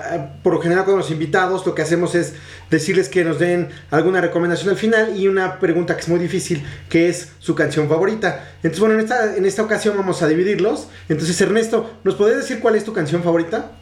por 0.42 0.54
lo 0.54 0.62
general 0.62 0.84
con 0.84 0.96
los 0.96 1.10
invitados, 1.10 1.66
lo 1.66 1.74
que 1.74 1.82
hacemos 1.82 2.14
es 2.14 2.34
decirles 2.70 3.08
que 3.08 3.24
nos 3.24 3.38
den 3.38 3.68
alguna 3.90 4.20
recomendación 4.20 4.70
al 4.70 4.76
final 4.76 5.18
y 5.18 5.28
una 5.28 5.58
pregunta 5.58 5.94
que 5.94 6.02
es 6.02 6.08
muy 6.08 6.20
difícil, 6.20 6.64
que 6.88 7.08
es 7.08 7.32
su 7.40 7.54
canción 7.54 7.88
favorita. 7.88 8.52
Entonces, 8.56 8.80
bueno, 8.80 8.94
en 8.94 9.00
esta, 9.00 9.36
en 9.36 9.44
esta 9.44 9.62
ocasión 9.62 9.96
vamos 9.96 10.22
a 10.22 10.28
dividirlos. 10.28 10.88
Entonces, 11.08 11.38
Ernesto, 11.40 11.98
¿nos 12.04 12.14
podés 12.14 12.36
decir 12.36 12.60
cuál 12.60 12.76
es 12.76 12.84
tu 12.84 12.94
canción 12.94 13.22
favorita? 13.22 13.72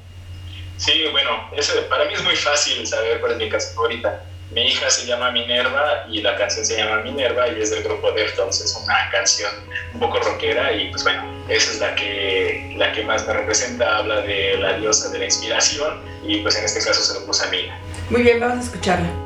Sí, 0.79 0.93
bueno, 1.13 1.31
eso 1.57 1.73
para 1.89 2.07
mí 2.07 2.15
es 2.15 2.25
muy 2.25 2.35
fácil 2.37 2.85
saber 2.87 3.21
cuál 3.21 3.33
es 3.33 3.39
mi 3.39 3.49
canción 3.49 3.75
favorita. 3.75 4.25
Mi 4.51 4.63
hija 4.63 4.89
se 4.91 5.07
llama 5.07 5.33
Minerva 5.33 6.07
y 6.09 6.23
la 6.23 6.37
canción 6.37 6.65
se 6.65 6.77
llama 6.77 7.03
Minerva 7.03 7.49
y 7.49 7.61
es 7.61 7.71
del 7.71 7.83
grupo 7.83 8.13
Deftones, 8.13 8.61
es 8.61 8.77
una 8.83 9.11
canción 9.11 9.51
un 9.95 10.01
poco 10.01 10.21
rockera 10.21 10.73
y 10.73 10.89
pues 10.91 11.03
bueno, 11.03 11.25
esa 11.49 11.73
es 11.73 11.81
la 11.81 11.95
que, 11.97 12.75
la 12.77 12.93
que 12.93 13.03
más 13.05 13.27
me 13.27 13.33
representa, 13.33 13.99
habla 13.99 14.21
de 14.21 14.57
la 14.59 14.75
diosa 14.79 15.11
de 15.11 15.19
la 15.19 15.25
inspiración 15.25 16.01
y 16.25 16.39
pues 16.39 16.57
en 16.57 16.65
este 16.65 16.83
caso 16.85 17.03
se 17.03 17.19
lo 17.19 17.27
puse 17.27 17.47
a 17.47 17.51
mí. 17.51 17.69
Muy 18.09 18.23
bien, 18.23 18.39
vamos 18.39 18.59
a 18.59 18.63
escucharla. 18.63 19.26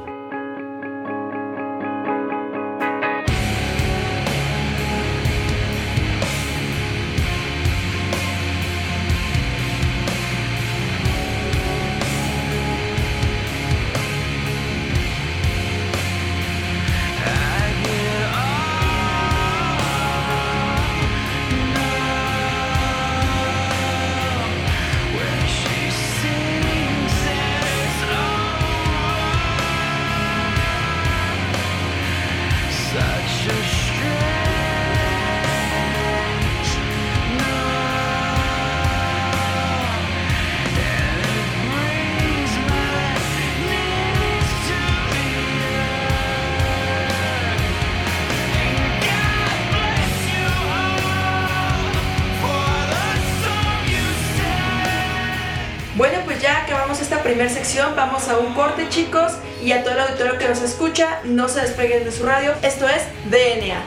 Primera 57.41 57.59
sección. 57.59 57.97
Vamos 57.97 58.29
a 58.29 58.39
un 58.39 58.53
corte, 58.53 58.87
chicos. 58.91 59.33
Y 59.65 59.73
a 59.73 59.83
todo 59.83 59.95
el 59.95 60.01
auditorio 60.01 60.37
que 60.37 60.47
nos 60.47 60.61
escucha, 60.61 61.21
no 61.25 61.49
se 61.49 61.63
despeguen 61.63 62.05
de 62.05 62.13
su 62.13 62.23
radio. 62.23 62.53
Esto 62.63 62.87
es 62.87 63.03
DNA. 63.31 63.83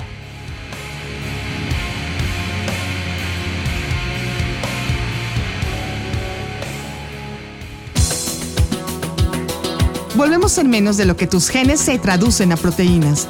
Volvemos 10.15 10.57
en 10.57 10.69
menos 10.71 10.97
de 10.97 11.05
lo 11.05 11.15
que 11.15 11.27
tus 11.27 11.49
genes 11.49 11.79
se 11.79 11.99
traducen 11.99 12.51
a 12.51 12.57
proteínas. 12.57 13.27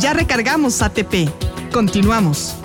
Ya 0.00 0.14
recargamos 0.14 0.82
ATP. 0.82 1.49
Continuamos. 1.72 2.56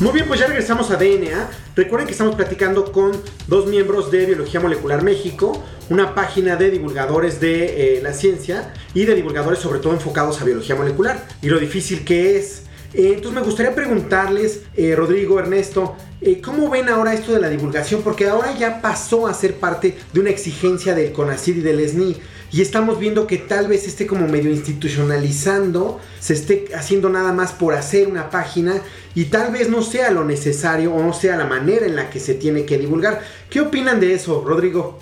Muy 0.00 0.12
bien, 0.12 0.26
pues 0.28 0.40
ya 0.40 0.46
regresamos 0.46 0.90
a 0.90 0.96
DNA. 0.96 1.50
Recuerden 1.74 2.06
que 2.06 2.12
estamos 2.12 2.34
platicando 2.34 2.92
con 2.92 3.12
dos 3.48 3.66
miembros 3.66 4.10
de 4.10 4.26
Biología 4.26 4.60
Molecular 4.60 5.02
México, 5.02 5.64
una 5.88 6.14
página 6.14 6.56
de 6.56 6.70
divulgadores 6.70 7.40
de 7.40 7.98
eh, 7.98 8.02
la 8.02 8.12
ciencia 8.12 8.74
y 8.92 9.04
de 9.04 9.14
divulgadores 9.14 9.58
sobre 9.58 9.78
todo 9.78 9.92
enfocados 9.94 10.40
a 10.40 10.44
biología 10.44 10.74
molecular 10.74 11.26
y 11.40 11.48
lo 11.48 11.58
difícil 11.58 12.04
que 12.04 12.38
es. 12.38 12.65
Eh, 12.94 13.12
entonces 13.14 13.32
me 13.32 13.42
gustaría 13.42 13.74
preguntarles, 13.74 14.62
eh, 14.76 14.94
Rodrigo, 14.96 15.38
Ernesto, 15.38 15.96
¿cómo 16.42 16.70
ven 16.70 16.88
ahora 16.88 17.14
esto 17.14 17.32
de 17.32 17.40
la 17.40 17.48
divulgación? 17.48 18.02
Porque 18.02 18.26
ahora 18.26 18.56
ya 18.56 18.80
pasó 18.80 19.26
a 19.26 19.34
ser 19.34 19.54
parte 19.56 19.96
de 20.12 20.20
una 20.20 20.30
exigencia 20.30 20.94
del 20.94 21.12
CONACYT 21.12 21.58
y 21.58 21.60
del 21.60 21.88
SNI 21.88 22.16
y 22.52 22.62
estamos 22.62 22.98
viendo 22.98 23.26
que 23.26 23.38
tal 23.38 23.68
vez 23.68 23.86
esté 23.86 24.06
como 24.06 24.28
medio 24.28 24.50
institucionalizando, 24.50 26.00
se 26.20 26.34
esté 26.34 26.68
haciendo 26.74 27.08
nada 27.08 27.32
más 27.32 27.52
por 27.52 27.74
hacer 27.74 28.08
una 28.08 28.30
página 28.30 28.80
y 29.14 29.26
tal 29.26 29.52
vez 29.52 29.68
no 29.68 29.82
sea 29.82 30.10
lo 30.10 30.24
necesario 30.24 30.94
o 30.94 31.02
no 31.02 31.12
sea 31.12 31.36
la 31.36 31.46
manera 31.46 31.86
en 31.86 31.96
la 31.96 32.08
que 32.08 32.20
se 32.20 32.34
tiene 32.34 32.64
que 32.64 32.78
divulgar. 32.78 33.20
¿Qué 33.50 33.60
opinan 33.60 34.00
de 34.00 34.14
eso, 34.14 34.44
Rodrigo? 34.46 34.98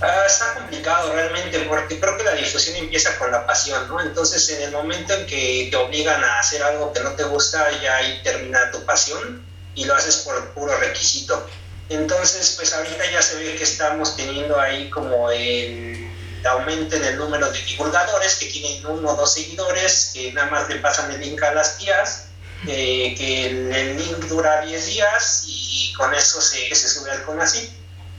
Ah, 0.00 0.24
está 0.26 0.54
complicado 0.54 1.12
realmente 1.12 1.58
porque 1.60 1.98
creo 1.98 2.16
que 2.16 2.22
la 2.22 2.32
difusión 2.32 2.76
empieza 2.76 3.18
con 3.18 3.32
la 3.32 3.44
pasión, 3.46 3.88
¿no? 3.88 4.00
Entonces 4.00 4.48
en 4.50 4.62
el 4.62 4.70
momento 4.70 5.12
en 5.12 5.26
que 5.26 5.68
te 5.70 5.76
obligan 5.76 6.22
a 6.22 6.38
hacer 6.38 6.62
algo 6.62 6.92
que 6.92 7.00
no 7.00 7.12
te 7.12 7.24
gusta, 7.24 7.68
ya 7.82 7.96
ahí 7.96 8.20
termina 8.22 8.70
tu 8.70 8.84
pasión 8.84 9.42
y 9.74 9.84
lo 9.84 9.94
haces 9.94 10.18
por 10.18 10.50
puro 10.50 10.76
requisito. 10.78 11.48
Entonces, 11.88 12.54
pues 12.56 12.72
ahorita 12.74 13.10
ya 13.10 13.22
se 13.22 13.36
ve 13.36 13.56
que 13.56 13.64
estamos 13.64 14.14
teniendo 14.14 14.60
ahí 14.60 14.90
como 14.90 15.30
el 15.30 16.06
aumenten 16.44 17.04
el 17.04 17.16
número 17.16 17.50
de 17.50 17.60
divulgadores 17.62 18.36
que 18.36 18.46
tienen 18.46 18.84
uno 18.86 19.10
o 19.10 19.16
dos 19.16 19.34
seguidores, 19.34 20.12
que 20.14 20.32
nada 20.32 20.50
más 20.50 20.68
le 20.68 20.76
pasan 20.76 21.10
el 21.10 21.20
link 21.20 21.42
a 21.42 21.52
las 21.52 21.78
tías, 21.78 22.28
eh, 22.66 23.14
que 23.16 23.46
el, 23.46 23.96
link 23.96 24.24
dura 24.26 24.62
10 24.62 24.86
días 24.86 25.44
y 25.46 25.92
con 25.94 26.14
eso 26.14 26.40
se, 26.40 26.74
se 26.74 26.88
sube 26.88 27.10
al 27.10 27.22
CONACYT. 27.24 27.70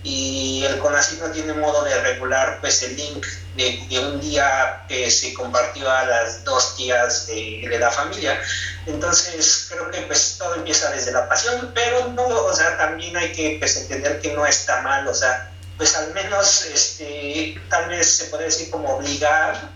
Y 0.04 0.64
el 0.66 0.80
CONACYT 0.80 1.20
no 1.20 1.32
tiene 1.32 1.54
modo 1.54 1.84
de 1.84 2.00
regular 2.02 2.60
pues 2.62 2.82
el 2.84 2.96
link 2.96 3.26
de, 3.56 3.86
de 3.90 4.00
un 4.00 4.22
día 4.22 4.86
que 4.88 5.12
se 5.12 5.34
compartió 5.34 5.92
a 5.92 6.06
las 6.06 6.44
dos 6.46 6.78
tías 6.78 7.28
de, 7.28 7.68
de, 7.70 7.80
la 7.80 7.92
familia. 7.92 8.40
Entonces 8.86 9.68
creo 9.70 9.92
que 9.92 10.02
pues 10.04 10.38
todo 10.38 10.56
empieza 10.56 10.90
desde 10.92 11.12
la 11.12 11.28
pasión, 11.28 11.72
pero 11.74 12.08
no, 12.10 12.26
o 12.26 12.56
sea, 12.56 12.78
también 12.78 13.18
hay 13.18 13.34
que 13.34 13.58
pues, 13.60 13.76
entender 13.76 14.22
que 14.22 14.34
no 14.34 14.46
está 14.46 14.82
mal, 14.82 15.06
o 15.08 15.14
sea, 15.14 15.52
pues 15.76 15.96
al 15.96 16.14
menos 16.14 16.66
este, 16.66 17.60
tal 17.70 17.90
vez 17.90 18.10
se 18.10 18.26
puede 18.26 18.46
decir 18.46 18.70
como 18.70 18.96
obligar 18.96 19.70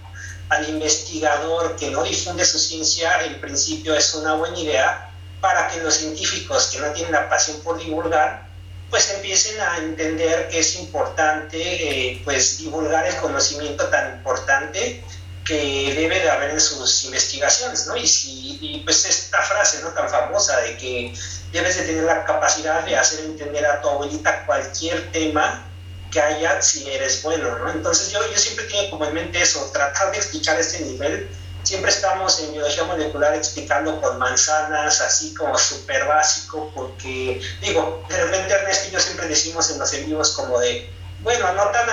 al 0.50 0.70
investigador 0.70 1.76
que 1.78 1.90
no 1.92 2.04
difunde 2.04 2.46
su 2.46 2.60
ciencia, 2.60 3.24
en 3.24 3.40
principio 3.40 3.96
es 3.96 4.14
una 4.14 4.36
buena 4.36 4.60
idea 4.60 5.10
para 5.42 5.68
que 5.68 5.82
los 5.82 5.96
científicos 5.96 6.68
que 6.68 6.80
no 6.80 6.92
tienen 6.92 7.12
la 7.12 7.30
pasión 7.30 7.60
por 7.62 7.78
divulgar, 7.78 8.48
pues 8.94 9.10
empiecen 9.10 9.60
a 9.60 9.80
entender 9.80 10.50
que 10.50 10.60
es 10.60 10.76
importante 10.76 11.58
eh, 11.58 12.22
pues 12.24 12.60
divulgar 12.60 13.08
el 13.08 13.16
conocimiento 13.16 13.88
tan 13.88 14.18
importante 14.18 15.04
que 15.44 15.96
debe 15.96 16.20
de 16.20 16.30
haber 16.30 16.52
en 16.52 16.62
sus 16.62 17.04
investigaciones, 17.06 17.88
¿no? 17.88 17.98
Y, 17.98 18.06
si, 18.06 18.60
y 18.62 18.82
pues 18.82 19.04
esta 19.06 19.42
frase, 19.42 19.82
¿no? 19.82 19.90
Tan 19.94 20.08
famosa 20.08 20.60
de 20.60 20.78
que 20.78 21.12
debes 21.52 21.76
de 21.78 21.86
tener 21.86 22.04
la 22.04 22.24
capacidad 22.24 22.86
de 22.86 22.96
hacer 22.96 23.26
entender 23.26 23.66
a 23.66 23.82
tu 23.82 23.90
abuelita 23.90 24.46
cualquier 24.46 25.12
tema 25.12 25.66
que 26.12 26.22
haya 26.22 26.62
si 26.62 26.88
eres 26.88 27.24
bueno, 27.24 27.58
¿no? 27.58 27.72
Entonces 27.72 28.12
yo, 28.12 28.20
yo 28.32 28.38
siempre 28.38 28.66
tengo 28.66 28.92
como 28.92 29.06
en 29.06 29.16
mente 29.16 29.42
eso, 29.42 29.72
tratar 29.74 30.12
de 30.12 30.18
explicar 30.18 30.60
este 30.60 30.82
nivel. 30.82 31.28
Siempre 31.64 31.92
estamos 31.92 32.40
en 32.42 32.52
biología 32.52 32.84
molecular 32.84 33.34
explicando 33.36 34.02
con 34.02 34.20
manzanas, 34.20 35.00
así 35.00 35.34
como 35.34 35.58
súper 35.58 36.06
básico, 36.06 36.70
porque, 36.76 37.42
digo, 37.62 38.04
de 38.10 38.18
repente 38.26 38.54
Ernesto 38.54 38.90
y 38.90 38.92
yo 38.92 39.00
siempre 39.00 39.28
decimos 39.28 39.72
en 39.72 39.80
los 39.80 39.94
en 39.94 40.14
como 40.36 40.60
de, 40.60 40.94
bueno, 41.22 41.54
no 41.54 41.72
tan 41.72 41.88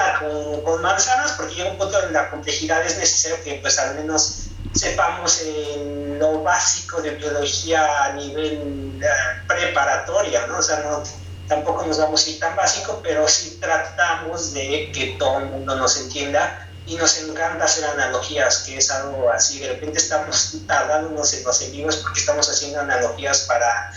con, 0.65 0.83
manzanas, 0.83 1.33
porque 1.33 1.55
llega 1.55 1.71
un 1.71 1.79
punto 1.79 2.03
en 2.03 2.13
la 2.13 2.31
complejidad 2.31 2.85
es 2.85 2.99
necesario 2.99 3.43
que 3.45 3.55
pues 3.63 3.79
al 3.79 3.95
menos 3.95 4.49
sepamos 4.73 5.41
en 5.43 6.19
lo 6.19 6.43
básico 6.43 7.01
de 7.01 7.11
biología 7.13 8.07
a 8.07 8.13
nivel 8.15 8.99
uh, 8.99 9.47
preparatoria, 9.47 10.47
¿no? 10.49 10.59
O 10.59 10.63
sea, 10.63 10.81
no, 10.81 11.03
tampoco 11.47 11.85
nos 11.85 11.99
vamos 11.99 12.27
a 12.27 12.31
ir 12.31 12.41
tan 12.41 12.57
básico, 12.57 13.01
pero 13.05 13.29
sí 13.29 13.59
tratamos 13.61 14.53
de 14.53 14.91
que 14.93 15.17
todo 15.19 15.39
el 15.39 15.47
mundo 15.47 15.77
nos 15.77 15.97
entienda 15.97 16.70
y 16.87 16.97
nos 16.97 17.19
encanta 17.19 17.65
hacer 17.65 17.85
analogías, 17.85 18.65
que 18.65 18.79
es 18.79 18.91
algo 18.91 19.31
así, 19.31 19.61
de 19.61 19.69
repente 19.69 19.99
estamos 19.99 20.55
tardándonos 20.67 21.33
en 21.35 21.45
los 21.45 21.59
porque 22.03 22.21
estamos 22.21 22.49
haciendo 22.49 22.81
analogías 22.81 23.41
para 23.41 23.93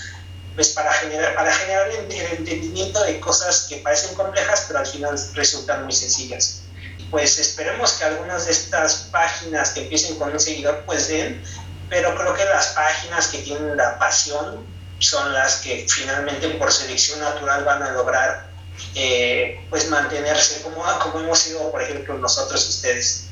pues 0.56 0.70
para 0.70 0.94
generar, 0.94 1.34
para 1.36 1.52
generar 1.52 1.90
el, 1.90 2.12
entendimiento 2.12 3.04
de 3.04 3.20
cosas 3.20 3.66
que 3.68 3.78
parecen 3.78 4.14
complejas, 4.16 4.66
pero 4.68 4.80
al 4.80 4.86
final 4.86 5.20
resultan 5.34 5.84
muy 5.84 5.94
sencillas. 5.94 6.62
Pues 7.10 7.40
esperemos 7.40 7.94
que 7.94 8.06
algunas 8.06 8.46
de 8.46 8.52
estas 8.52 9.08
páginas 9.12 9.72
que 9.72 9.82
empiecen 9.82 10.18
con 10.18 10.32
un 10.32 10.40
seguidor 10.40 10.84
pues 10.86 11.08
den, 11.08 11.44
pero 11.90 12.16
creo 12.16 12.34
que 12.34 12.46
las 12.46 12.68
páginas 12.68 13.28
que 13.28 13.40
tienen 13.40 13.78
la 13.78 13.98
pasión 13.98 14.66
son 15.00 15.34
las 15.34 15.58
que 15.58 15.86
finalmente 15.90 16.50
por 16.50 16.72
selección 16.72 17.20
natural 17.20 17.64
van 17.64 17.84
a 17.84 17.92
lograr 17.92 18.53
eh, 18.96 19.66
pues 19.70 19.90
mantenerse 19.90 20.62
como, 20.62 20.84
como 21.02 21.20
hemos 21.20 21.40
sido, 21.40 21.72
por 21.72 21.82
ejemplo, 21.82 22.18
nosotros 22.18 22.68
ustedes. 22.68 23.28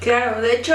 Claro, 0.00 0.40
de 0.40 0.54
hecho, 0.56 0.74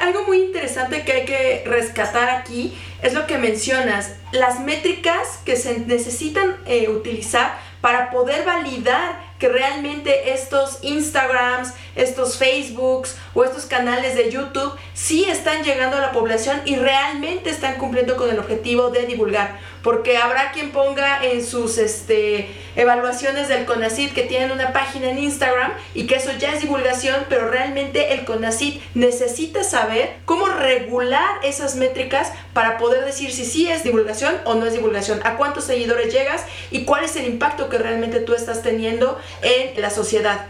algo 0.00 0.24
muy 0.24 0.42
interesante 0.42 1.04
que 1.04 1.12
hay 1.12 1.24
que 1.24 1.64
rescatar 1.66 2.28
aquí 2.30 2.76
es 3.02 3.14
lo 3.14 3.26
que 3.26 3.38
mencionas, 3.38 4.12
las 4.32 4.60
métricas 4.60 5.38
que 5.44 5.56
se 5.56 5.78
necesitan 5.80 6.56
eh, 6.66 6.88
utilizar 6.88 7.58
para 7.80 8.10
poder 8.10 8.44
validar 8.44 9.31
que 9.42 9.48
realmente 9.48 10.32
estos 10.32 10.78
Instagrams, 10.82 11.72
estos 11.96 12.38
Facebooks 12.38 13.16
o 13.34 13.42
estos 13.42 13.66
canales 13.66 14.14
de 14.14 14.30
YouTube 14.30 14.72
sí 14.94 15.24
están 15.24 15.64
llegando 15.64 15.96
a 15.96 16.00
la 16.00 16.12
población 16.12 16.62
y 16.64 16.76
realmente 16.76 17.50
están 17.50 17.74
cumpliendo 17.74 18.16
con 18.16 18.30
el 18.30 18.38
objetivo 18.38 18.90
de 18.90 19.04
divulgar. 19.04 19.58
Porque 19.82 20.16
habrá 20.16 20.52
quien 20.52 20.70
ponga 20.70 21.24
en 21.24 21.44
sus 21.44 21.78
este, 21.78 22.54
evaluaciones 22.76 23.48
del 23.48 23.64
CONACID 23.64 24.12
que 24.12 24.22
tienen 24.22 24.52
una 24.52 24.72
página 24.72 25.10
en 25.10 25.18
Instagram 25.18 25.72
y 25.92 26.06
que 26.06 26.14
eso 26.14 26.30
ya 26.38 26.52
es 26.52 26.60
divulgación, 26.60 27.26
pero 27.28 27.50
realmente 27.50 28.12
el 28.12 28.24
CONACID 28.24 28.80
necesita 28.94 29.64
saber 29.64 30.18
cómo 30.24 30.46
regular 30.46 31.40
esas 31.42 31.74
métricas 31.74 32.30
para 32.52 32.78
poder 32.78 33.04
decir 33.04 33.32
si 33.32 33.44
sí 33.44 33.68
es 33.68 33.82
divulgación 33.82 34.36
o 34.44 34.54
no 34.54 34.66
es 34.66 34.72
divulgación, 34.72 35.20
a 35.24 35.36
cuántos 35.36 35.64
seguidores 35.64 36.12
llegas 36.12 36.44
y 36.70 36.84
cuál 36.84 37.02
es 37.02 37.16
el 37.16 37.26
impacto 37.26 37.68
que 37.68 37.78
realmente 37.78 38.20
tú 38.20 38.34
estás 38.34 38.62
teniendo 38.62 39.18
en 39.40 39.80
la 39.80 39.90
sociedad. 39.90 40.48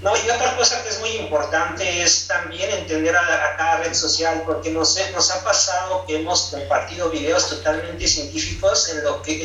No, 0.00 0.16
y 0.16 0.30
otra 0.30 0.56
cosa 0.56 0.82
que 0.82 0.88
es 0.88 1.00
muy 1.00 1.10
importante 1.10 2.02
es 2.02 2.26
también 2.26 2.70
entender 2.70 3.14
a, 3.14 3.56
cada 3.56 3.78
red 3.78 3.92
social, 3.92 4.42
porque 4.46 4.70
nos, 4.70 4.96
ha 4.98 5.44
pasado 5.44 6.06
que 6.06 6.16
hemos 6.16 6.48
compartido 6.50 7.10
videos 7.10 7.48
totalmente 7.48 8.08
científicos 8.08 8.88
en 8.88 9.04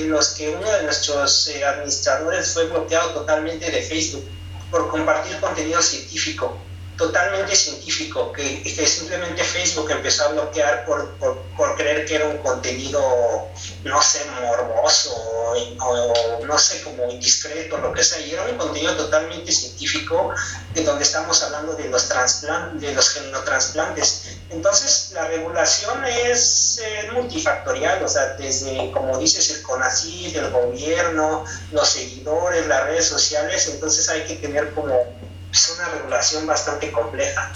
los 0.10 0.30
que 0.32 0.50
uno 0.50 0.72
de 0.72 0.84
nuestros 0.84 1.48
eh, 1.50 1.66
administradores 1.66 2.54
fue 2.54 2.66
bloqueado 2.66 3.10
totalmente 3.12 3.70
de 3.70 3.82
Facebook 3.82 4.26
por 4.70 4.90
compartir 4.90 5.38
contenido 5.42 5.82
científico 5.82 6.58
totalmente 7.02 7.56
científico 7.56 8.32
que, 8.32 8.62
que, 8.62 8.86
simplemente 8.86 9.44
Facebook 9.44 9.90
empezó 9.90 10.26
a 10.26 10.28
bloquear 10.34 10.86
por, 10.86 11.10
por, 11.16 11.42
por, 11.58 11.76
creer 11.76 12.06
que 12.06 12.16
era 12.16 12.28
un 12.28 12.38
contenido, 12.38 13.02
no 13.84 14.02
sé, 14.04 14.20
morboso 14.40 15.12
o, 15.16 16.46
no 16.46 16.58
sé, 16.60 16.82
como 16.84 17.10
indiscreto, 17.10 17.80
lo 17.80 17.92
que 17.92 18.04
sea. 18.04 18.20
Y 18.22 18.34
era 18.34 18.44
un 18.44 18.56
contenido 18.56 18.96
totalmente 18.96 19.52
científico 19.52 20.30
de 20.76 20.84
donde 20.84 21.04
estamos 21.04 21.42
hablando 21.42 21.74
de 21.74 21.90
los, 21.90 22.08
de 22.76 22.94
los 22.94 23.10
genotransplantes. 23.10 24.38
Entonces, 24.52 25.12
la 25.14 25.28
regulación 25.28 26.06
es 26.06 26.80
eh, 26.84 27.10
multifactorial, 27.14 28.04
o 28.04 28.08
sea, 28.08 28.36
desde, 28.38 28.92
como 28.92 29.18
dices, 29.18 29.50
el 29.50 29.64
CONACYT, 29.64 30.36
el 30.36 30.52
gobierno, 30.52 31.46
los 31.72 31.90
seguidores, 31.90 32.68
las 32.68 32.84
redes 32.84 33.08
sociales, 33.08 33.68
entonces 33.68 34.08
hay 34.10 34.24
que 34.26 34.36
tener 34.36 34.72
como 34.74 34.94
es 35.52 35.76
una 35.78 35.90
regulación 35.90 36.48
bastante 36.48 36.92
compleja, 36.92 37.52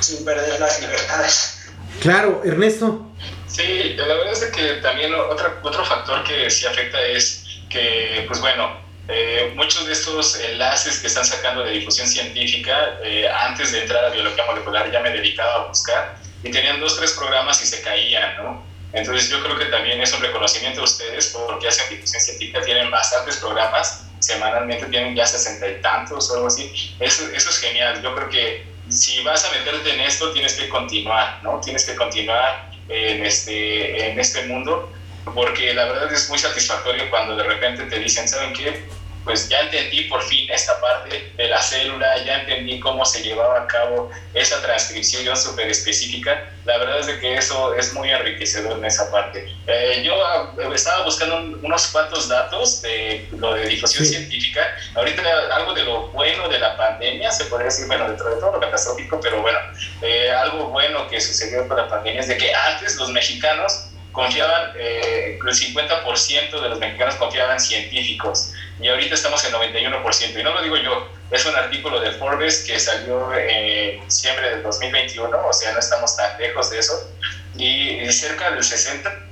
sin 0.00 0.24
perder 0.24 0.60
las 0.60 0.80
libertades. 0.80 1.68
Claro, 2.00 2.42
Ernesto. 2.44 3.06
Sí, 3.46 3.94
la 3.96 4.06
verdad 4.06 4.32
es 4.32 4.44
que 4.46 4.74
también 4.74 5.14
otro, 5.14 5.58
otro 5.62 5.84
factor 5.84 6.22
que 6.24 6.50
sí 6.50 6.66
afecta 6.66 7.00
es 7.02 7.44
que, 7.68 8.24
pues 8.28 8.40
bueno, 8.40 8.80
eh, 9.08 9.52
muchos 9.56 9.86
de 9.86 9.92
estos 9.92 10.38
enlaces 10.38 11.00
que 11.00 11.08
están 11.08 11.24
sacando 11.24 11.64
de 11.64 11.72
difusión 11.72 12.06
científica, 12.06 12.98
eh, 13.02 13.28
antes 13.28 13.72
de 13.72 13.82
entrar 13.82 14.04
a 14.04 14.10
biología 14.10 14.44
molecular 14.46 14.90
ya 14.92 15.00
me 15.00 15.10
dedicaba 15.10 15.64
a 15.64 15.66
buscar 15.66 16.16
y 16.44 16.50
tenían 16.50 16.78
dos, 16.78 16.96
tres 16.96 17.12
programas 17.12 17.60
y 17.62 17.66
se 17.66 17.82
caían, 17.82 18.36
¿no? 18.36 18.64
Entonces 18.92 19.28
yo 19.28 19.42
creo 19.42 19.58
que 19.58 19.66
también 19.66 20.00
es 20.00 20.12
un 20.12 20.20
reconocimiento 20.20 20.80
a 20.80 20.84
ustedes 20.84 21.28
porque 21.28 21.68
hacen 21.68 21.88
difusión 21.90 22.22
científica, 22.22 22.60
tienen 22.62 22.90
bastantes 22.90 23.36
programas 23.36 24.04
semanalmente 24.30 24.86
tienen 24.86 25.14
ya 25.14 25.26
sesenta 25.26 25.68
y 25.68 25.80
tantos 25.80 26.30
o 26.30 26.34
algo 26.34 26.46
así. 26.46 26.94
Eso, 27.00 27.28
eso 27.32 27.50
es 27.50 27.58
genial. 27.58 28.02
Yo 28.02 28.14
creo 28.14 28.28
que 28.28 28.64
si 28.88 29.22
vas 29.22 29.44
a 29.44 29.50
meterte 29.52 29.94
en 29.94 30.00
esto, 30.00 30.32
tienes 30.32 30.54
que 30.54 30.68
continuar, 30.68 31.40
¿no? 31.42 31.60
Tienes 31.60 31.84
que 31.84 31.94
continuar 31.94 32.70
en 32.88 33.24
este, 33.24 34.10
en 34.10 34.18
este 34.18 34.44
mundo, 34.46 34.92
porque 35.34 35.72
la 35.74 35.84
verdad 35.84 36.12
es 36.12 36.28
muy 36.28 36.38
satisfactorio 36.38 37.08
cuando 37.10 37.36
de 37.36 37.44
repente 37.44 37.84
te 37.84 37.98
dicen, 37.98 38.28
¿saben 38.28 38.52
qué? 38.52 38.84
Pues 39.24 39.48
ya 39.48 39.60
entendí 39.60 40.02
por 40.02 40.22
fin 40.22 40.48
esta 40.50 40.80
parte 40.80 41.32
de 41.36 41.48
la 41.48 41.60
célula, 41.60 42.24
ya 42.24 42.40
entendí 42.40 42.80
cómo 42.80 43.04
se 43.04 43.22
llevaba 43.22 43.62
a 43.62 43.66
cabo 43.66 44.10
esa 44.34 44.60
transcripción 44.62 45.36
súper 45.36 45.68
específica. 45.68 46.50
La 46.64 46.78
verdad 46.78 47.00
es 47.00 47.06
de 47.06 47.18
que 47.20 47.36
eso 47.36 47.74
es 47.74 47.92
muy 47.92 48.10
enriquecedor 48.10 48.78
en 48.78 48.84
esa 48.84 49.10
parte. 49.10 49.46
Eh, 49.66 50.02
yo 50.04 50.14
ah, 50.24 50.52
estaba 50.74 51.04
buscando 51.04 51.58
unos 51.62 51.86
cuantos 51.88 52.28
datos 52.28 52.82
de 52.82 53.28
lo 53.38 53.54
de 53.54 53.66
difusión 53.66 54.04
científica. 54.04 54.76
Ahorita 54.94 55.22
algo 55.54 55.74
de 55.74 55.84
lo 55.84 56.08
bueno 56.08 56.48
de 56.48 56.58
la 56.58 56.76
pandemia, 56.76 57.30
se 57.30 57.44
podría 57.46 57.66
decir, 57.66 57.86
bueno, 57.86 58.08
dentro 58.08 58.34
de 58.34 58.40
todo 58.40 58.52
lo 58.52 58.60
catastrófico, 58.60 59.20
pero 59.20 59.42
bueno, 59.42 59.58
eh, 60.02 60.30
algo 60.30 60.66
bueno 60.66 61.08
que 61.08 61.20
sucedió 61.20 61.66
con 61.68 61.76
la 61.76 61.88
pandemia 61.88 62.20
es 62.20 62.28
de 62.28 62.36
que 62.36 62.54
antes 62.54 62.96
los 62.96 63.10
mexicanos 63.10 63.86
confiaban, 64.12 64.72
eh, 64.76 65.38
el 65.40 65.54
50% 65.54 66.60
de 66.60 66.68
los 66.68 66.78
mexicanos 66.78 67.14
confiaban 67.16 67.54
en 67.54 67.60
científicos 67.60 68.52
y 68.80 68.88
ahorita 68.88 69.14
estamos 69.14 69.44
en 69.44 69.52
91%. 69.52 70.40
Y 70.40 70.42
no 70.42 70.54
lo 70.54 70.62
digo 70.62 70.76
yo, 70.76 71.08
es 71.30 71.44
un 71.46 71.54
artículo 71.54 72.00
de 72.00 72.12
Forbes 72.12 72.64
que 72.66 72.78
salió 72.78 73.32
en 73.34 74.04
diciembre 74.04 74.50
del 74.50 74.62
2021, 74.62 75.28
o 75.46 75.52
sea, 75.52 75.72
no 75.72 75.78
estamos 75.78 76.16
tan 76.16 76.38
lejos 76.38 76.70
de 76.70 76.78
eso. 76.78 77.10
Y 77.56 78.10
cerca 78.10 78.50
del 78.50 78.60
60% 78.60 79.29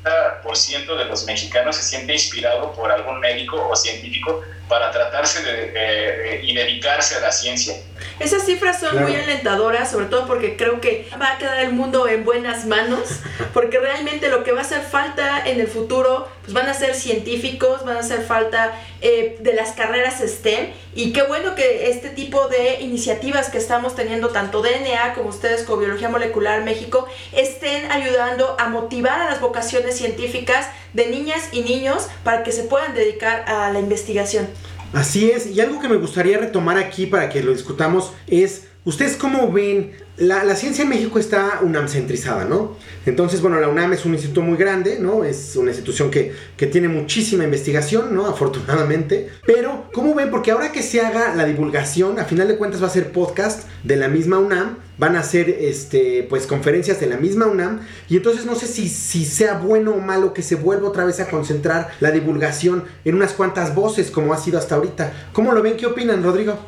de 0.96 1.04
los 1.04 1.24
mexicanos 1.24 1.76
se 1.76 1.82
siente 1.82 2.12
inspirado 2.12 2.72
por 2.72 2.90
algún 2.90 3.20
médico 3.20 3.68
o 3.68 3.76
científico 3.76 4.42
para 4.68 4.90
tratarse 4.90 5.42
de, 5.42 6.40
y 6.42 6.54
dedicarse 6.54 7.16
a 7.16 7.20
la 7.20 7.32
ciencia. 7.32 7.74
Esas 8.20 8.44
cifras 8.44 8.80
son 8.80 9.02
muy 9.02 9.14
alentadoras, 9.14 9.90
sobre 9.90 10.06
todo 10.06 10.26
porque 10.26 10.56
creo 10.56 10.80
que 10.80 11.08
va 11.20 11.32
a 11.32 11.38
quedar 11.38 11.60
el 11.60 11.72
mundo 11.72 12.06
en 12.08 12.24
buenas 12.24 12.66
manos, 12.66 13.20
porque 13.54 13.78
realmente 13.78 14.28
lo 14.28 14.44
que 14.44 14.52
va 14.52 14.60
a 14.60 14.62
hacer 14.62 14.82
falta 14.82 15.42
en 15.46 15.60
el 15.60 15.68
futuro 15.68 16.28
pues 16.42 16.52
van 16.52 16.66
a 16.66 16.74
ser 16.74 16.94
científicos, 16.94 17.84
van 17.84 17.96
a 17.96 18.00
hacer 18.00 18.22
falta 18.22 18.72
eh, 19.00 19.36
de 19.40 19.52
las 19.52 19.72
carreras 19.72 20.20
STEM 20.20 20.70
y 20.94 21.12
qué 21.12 21.22
bueno 21.22 21.54
que 21.54 21.90
este 21.90 22.08
tipo 22.10 22.48
de 22.48 22.80
iniciativas 22.80 23.50
que 23.50 23.58
estamos 23.58 23.94
teniendo, 23.94 24.28
tanto 24.30 24.62
DNA 24.62 25.14
como 25.14 25.28
ustedes 25.28 25.62
con 25.62 25.78
Biología 25.78 26.08
Molecular 26.08 26.62
México, 26.62 27.06
estén 27.32 27.90
ayudando 27.92 28.56
a 28.58 28.68
motivar 28.68 29.20
a 29.20 29.26
las 29.26 29.40
vocaciones 29.40 29.97
científicas 29.98 30.66
de 30.94 31.08
niñas 31.08 31.48
y 31.52 31.62
niños 31.62 32.08
para 32.24 32.42
que 32.42 32.52
se 32.52 32.62
puedan 32.62 32.94
dedicar 32.94 33.44
a 33.46 33.70
la 33.70 33.78
investigación. 33.78 34.48
Así 34.92 35.30
es, 35.30 35.46
y 35.46 35.60
algo 35.60 35.80
que 35.80 35.88
me 35.88 35.96
gustaría 35.96 36.38
retomar 36.38 36.78
aquí 36.78 37.06
para 37.06 37.28
que 37.28 37.42
lo 37.42 37.52
discutamos 37.52 38.12
es, 38.26 38.68
¿ustedes 38.84 39.16
cómo 39.16 39.52
ven 39.52 39.92
la, 40.18 40.42
la 40.42 40.56
ciencia 40.56 40.82
en 40.82 40.88
México 40.88 41.18
está 41.18 41.60
UNAM 41.62 41.88
centrizada, 41.88 42.44
¿no? 42.44 42.76
Entonces, 43.06 43.40
bueno, 43.40 43.60
la 43.60 43.68
UNAM 43.68 43.92
es 43.92 44.04
un 44.04 44.14
instituto 44.14 44.42
muy 44.42 44.56
grande, 44.56 44.98
¿no? 44.98 45.24
Es 45.24 45.54
una 45.56 45.70
institución 45.70 46.10
que, 46.10 46.32
que 46.56 46.66
tiene 46.66 46.88
muchísima 46.88 47.44
investigación, 47.44 48.14
¿no? 48.14 48.26
Afortunadamente. 48.26 49.30
Pero, 49.46 49.88
¿cómo 49.92 50.14
ven? 50.14 50.30
Porque 50.30 50.50
ahora 50.50 50.72
que 50.72 50.82
se 50.82 51.00
haga 51.00 51.34
la 51.34 51.44
divulgación, 51.44 52.18
a 52.18 52.24
final 52.24 52.48
de 52.48 52.56
cuentas 52.56 52.82
va 52.82 52.88
a 52.88 52.90
ser 52.90 53.12
podcast 53.12 53.68
de 53.84 53.96
la 53.96 54.08
misma 54.08 54.38
UNAM, 54.38 54.78
van 54.98 55.14
a 55.14 55.22
ser, 55.22 55.48
este, 55.48 56.26
pues, 56.28 56.46
conferencias 56.46 56.98
de 56.98 57.06
la 57.06 57.16
misma 57.16 57.46
UNAM, 57.46 57.80
y 58.08 58.16
entonces 58.16 58.44
no 58.44 58.56
sé 58.56 58.66
si, 58.66 58.88
si 58.88 59.24
sea 59.24 59.54
bueno 59.54 59.92
o 59.92 60.00
malo 60.00 60.34
que 60.34 60.42
se 60.42 60.56
vuelva 60.56 60.88
otra 60.88 61.04
vez 61.04 61.20
a 61.20 61.28
concentrar 61.28 61.90
la 62.00 62.10
divulgación 62.10 62.84
en 63.04 63.14
unas 63.14 63.32
cuantas 63.32 63.74
voces, 63.74 64.10
como 64.10 64.34
ha 64.34 64.38
sido 64.38 64.58
hasta 64.58 64.74
ahorita. 64.74 65.12
¿Cómo 65.32 65.52
lo 65.52 65.62
ven? 65.62 65.76
¿Qué 65.76 65.86
opinan, 65.86 66.24
Rodrigo? 66.24 66.58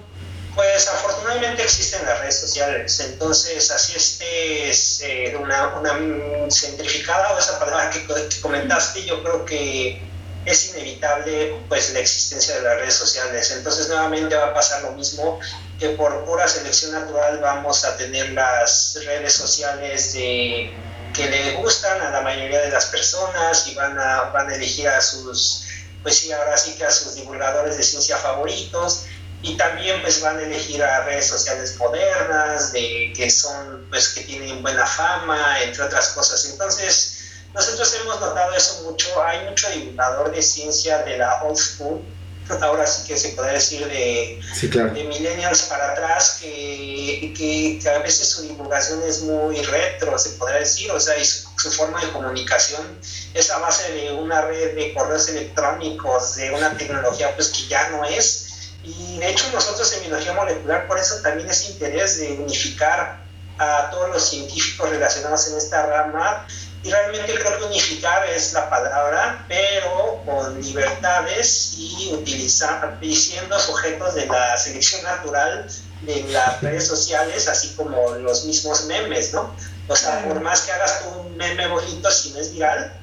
Pues 0.61 0.89
afortunadamente 0.89 1.63
existen 1.63 2.05
las 2.05 2.19
redes 2.19 2.39
sociales, 2.39 3.01
entonces 3.01 3.71
así 3.71 3.97
estés 3.97 5.01
eh, 5.01 5.35
una, 5.41 5.69
una 5.69 6.51
centrificada 6.51 7.33
o 7.33 7.39
esa 7.39 7.59
palabra 7.59 7.89
que, 7.89 8.05
que 8.05 8.41
comentaste, 8.43 9.03
yo 9.07 9.23
creo 9.23 9.47
que 9.47 10.03
es 10.45 10.69
inevitable 10.69 11.57
pues 11.67 11.95
la 11.95 12.01
existencia 12.01 12.57
de 12.57 12.61
las 12.61 12.77
redes 12.77 12.93
sociales. 12.93 13.51
Entonces 13.53 13.89
nuevamente 13.89 14.35
va 14.35 14.49
a 14.49 14.55
pasar 14.55 14.83
lo 14.83 14.93
mismo 14.93 15.41
que 15.79 15.89
por 15.91 16.27
pura 16.27 16.47
selección 16.47 16.93
natural 16.93 17.39
vamos 17.39 17.83
a 17.87 17.97
tener 17.97 18.29
las 18.33 18.99
redes 19.07 19.33
sociales 19.33 20.13
de, 20.13 20.75
que 21.15 21.25
le 21.25 21.53
gustan 21.53 22.03
a 22.03 22.11
la 22.11 22.21
mayoría 22.21 22.61
de 22.61 22.69
las 22.69 22.85
personas 22.87 23.67
y 23.67 23.75
van 23.77 23.99
a, 23.99 24.25
van 24.25 24.51
a 24.51 24.57
elegir 24.57 24.89
a 24.89 25.01
sus, 25.01 25.65
pues 26.03 26.19
sí, 26.19 26.31
ahora 26.33 26.55
sí 26.59 26.75
que 26.77 26.85
a 26.85 26.91
sus 26.91 27.15
divulgadores 27.15 27.79
de 27.79 27.83
ciencia 27.83 28.19
favoritos 28.19 29.07
y 29.43 29.57
también 29.57 30.03
pues 30.03 30.21
van 30.21 30.39
a 30.39 30.43
elegir 30.43 30.83
a 30.83 31.05
redes 31.05 31.27
sociales 31.27 31.77
modernas, 31.79 32.73
de, 32.73 33.13
que 33.17 33.31
son, 33.31 33.87
pues 33.89 34.11
que 34.11 34.23
tienen 34.23 34.63
buena 34.63 34.87
fama, 34.87 35.63
entre 35.63 35.83
otras 35.83 36.11
cosas. 36.11 36.45
Entonces, 36.45 37.19
nosotros 37.55 37.95
hemos 38.01 38.21
notado 38.21 38.55
eso 38.55 38.83
mucho, 38.83 39.23
hay 39.23 39.45
mucho 39.49 39.69
divulgador 39.71 40.33
de 40.33 40.43
ciencia 40.43 40.99
de 40.99 41.19
la 41.19 41.43
old 41.43 41.57
school, 41.57 42.03
ahora 42.61 42.87
sí 42.87 43.07
que 43.07 43.17
se 43.17 43.31
puede 43.31 43.55
decir 43.55 43.87
de, 43.89 44.41
Sí, 44.55 44.69
claro. 44.69 44.91
de 44.93 45.05
millennials 45.05 45.63
para 45.63 45.93
atrás, 45.93 46.39
que, 46.41 47.33
que, 47.37 47.79
que 47.83 47.89
a 47.89 47.99
veces 48.01 48.29
su 48.29 48.43
divulgación 48.43 49.03
es 49.05 49.23
muy 49.23 49.57
retro, 49.63 50.19
se 50.19 50.31
podría 50.31 50.59
decir, 50.59 50.91
o 50.91 51.01
sea, 51.01 51.17
y 51.17 51.25
su, 51.25 51.49
su 51.57 51.71
forma 51.71 52.01
de 52.05 52.11
comunicación 52.13 52.99
es 53.33 53.51
a 53.51 53.59
base 53.59 53.91
de 53.93 54.13
una 54.13 54.43
red 54.43 54.75
de 54.75 54.93
correos 54.93 55.29
electrónicos, 55.29 56.37
de 56.37 56.51
una 56.51 56.77
tecnología 56.77 57.35
pues 57.35 57.49
que 57.49 57.67
ya 57.69 57.89
no 57.91 58.05
es, 58.05 58.50
y 58.83 59.19
de 59.19 59.31
hecho 59.31 59.45
nosotros 59.53 59.93
en 59.95 60.03
biología 60.03 60.33
molecular 60.33 60.87
por 60.87 60.99
eso 60.99 61.17
también 61.23 61.51
es 61.51 61.69
interés 61.69 62.19
de 62.19 62.33
unificar 62.33 63.21
a 63.59 63.91
todos 63.91 64.09
los 64.09 64.29
científicos 64.29 64.89
relacionados 64.89 65.49
en 65.49 65.59
esta 65.59 65.87
rama 65.87 66.47
y 66.83 66.91
realmente 66.91 67.35
creo 67.35 67.59
que 67.59 67.65
unificar 67.65 68.27
es 68.31 68.55
la 68.55 68.71
palabra, 68.71 69.45
pero 69.49 70.23
con 70.25 70.61
libertades 70.63 71.75
y 71.77 72.11
utilizando, 72.15 72.97
y 73.03 73.15
siendo 73.15 73.59
sujetos 73.59 74.15
de 74.15 74.25
la 74.25 74.57
selección 74.57 75.03
natural 75.03 75.69
de 76.03 76.23
las 76.31 76.61
redes 76.63 76.87
sociales, 76.87 77.49
así 77.49 77.75
como 77.77 78.13
los 78.13 78.47
mismos 78.47 78.87
memes, 78.87 79.35
¿no? 79.35 79.55
O 79.89 79.97
sea, 79.97 80.25
por 80.25 80.41
más 80.41 80.63
que 80.63 80.73
hagas 80.73 81.03
tú 81.03 81.11
un 81.21 81.37
meme 81.37 81.67
bonito, 81.67 82.11
si 82.11 82.31
no 82.31 82.41
es 82.41 82.51
viral, 82.55 82.95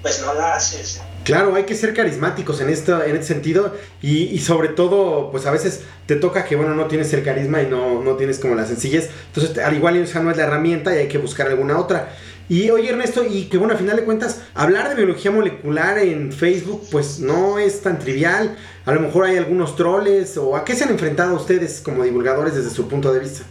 pues 0.00 0.18
no 0.20 0.32
la 0.32 0.54
haces. 0.54 1.00
Claro, 1.26 1.56
hay 1.56 1.64
que 1.64 1.74
ser 1.74 1.92
carismáticos 1.92 2.60
en 2.60 2.70
esto, 2.70 3.02
en 3.02 3.16
este 3.16 3.26
sentido 3.34 3.74
y, 4.00 4.38
sobre 4.38 4.68
todo, 4.68 5.32
pues 5.32 5.44
a 5.44 5.50
veces 5.50 5.80
te 6.06 6.14
toca 6.14 6.44
que, 6.44 6.54
bueno, 6.54 6.76
no 6.76 6.86
tienes 6.86 7.12
el 7.14 7.24
carisma 7.24 7.60
y 7.62 7.66
no, 7.66 8.00
no 8.00 8.14
tienes 8.14 8.38
como 8.38 8.54
la 8.54 8.64
sencillez, 8.64 9.10
entonces 9.26 9.58
al 9.58 9.74
igual 9.74 9.96
esa 9.96 10.22
no 10.22 10.30
es 10.30 10.36
la 10.36 10.44
herramienta 10.44 10.94
y 10.94 10.98
hay 10.98 11.08
que 11.08 11.18
buscar 11.18 11.48
alguna 11.48 11.80
otra. 11.80 12.14
Y 12.48 12.70
oye 12.70 12.90
Ernesto, 12.90 13.24
y 13.28 13.46
que 13.46 13.58
bueno, 13.58 13.74
a 13.74 13.76
final 13.76 13.96
de 13.96 14.04
cuentas, 14.04 14.42
hablar 14.54 14.88
de 14.88 14.94
biología 14.94 15.32
molecular 15.32 15.98
en 15.98 16.30
Facebook, 16.30 16.82
pues 16.92 17.18
no 17.18 17.58
es 17.58 17.80
tan 17.80 17.98
trivial, 17.98 18.56
a 18.84 18.92
lo 18.92 19.00
mejor 19.00 19.24
hay 19.24 19.36
algunos 19.36 19.74
troles, 19.74 20.36
o 20.36 20.54
a 20.54 20.64
qué 20.64 20.76
se 20.76 20.84
han 20.84 20.90
enfrentado 20.90 21.34
ustedes 21.34 21.80
como 21.80 22.04
divulgadores 22.04 22.54
desde 22.54 22.70
su 22.70 22.86
punto 22.86 23.12
de 23.12 23.18
vista. 23.18 23.42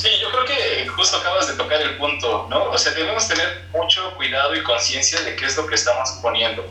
Sí, 0.00 0.08
yo 0.20 0.30
creo 0.30 0.44
que 0.44 0.86
justo 0.86 1.16
acabas 1.16 1.48
de 1.48 1.54
tocar 1.54 1.82
el 1.82 1.96
punto, 1.96 2.46
¿no? 2.48 2.70
O 2.70 2.78
sea, 2.78 2.92
debemos 2.92 3.26
tener 3.26 3.64
mucho 3.72 4.14
cuidado 4.14 4.54
y 4.54 4.62
conciencia 4.62 5.20
de 5.22 5.34
qué 5.34 5.46
es 5.46 5.56
lo 5.56 5.66
que 5.66 5.74
estamos 5.74 6.08
poniendo, 6.22 6.64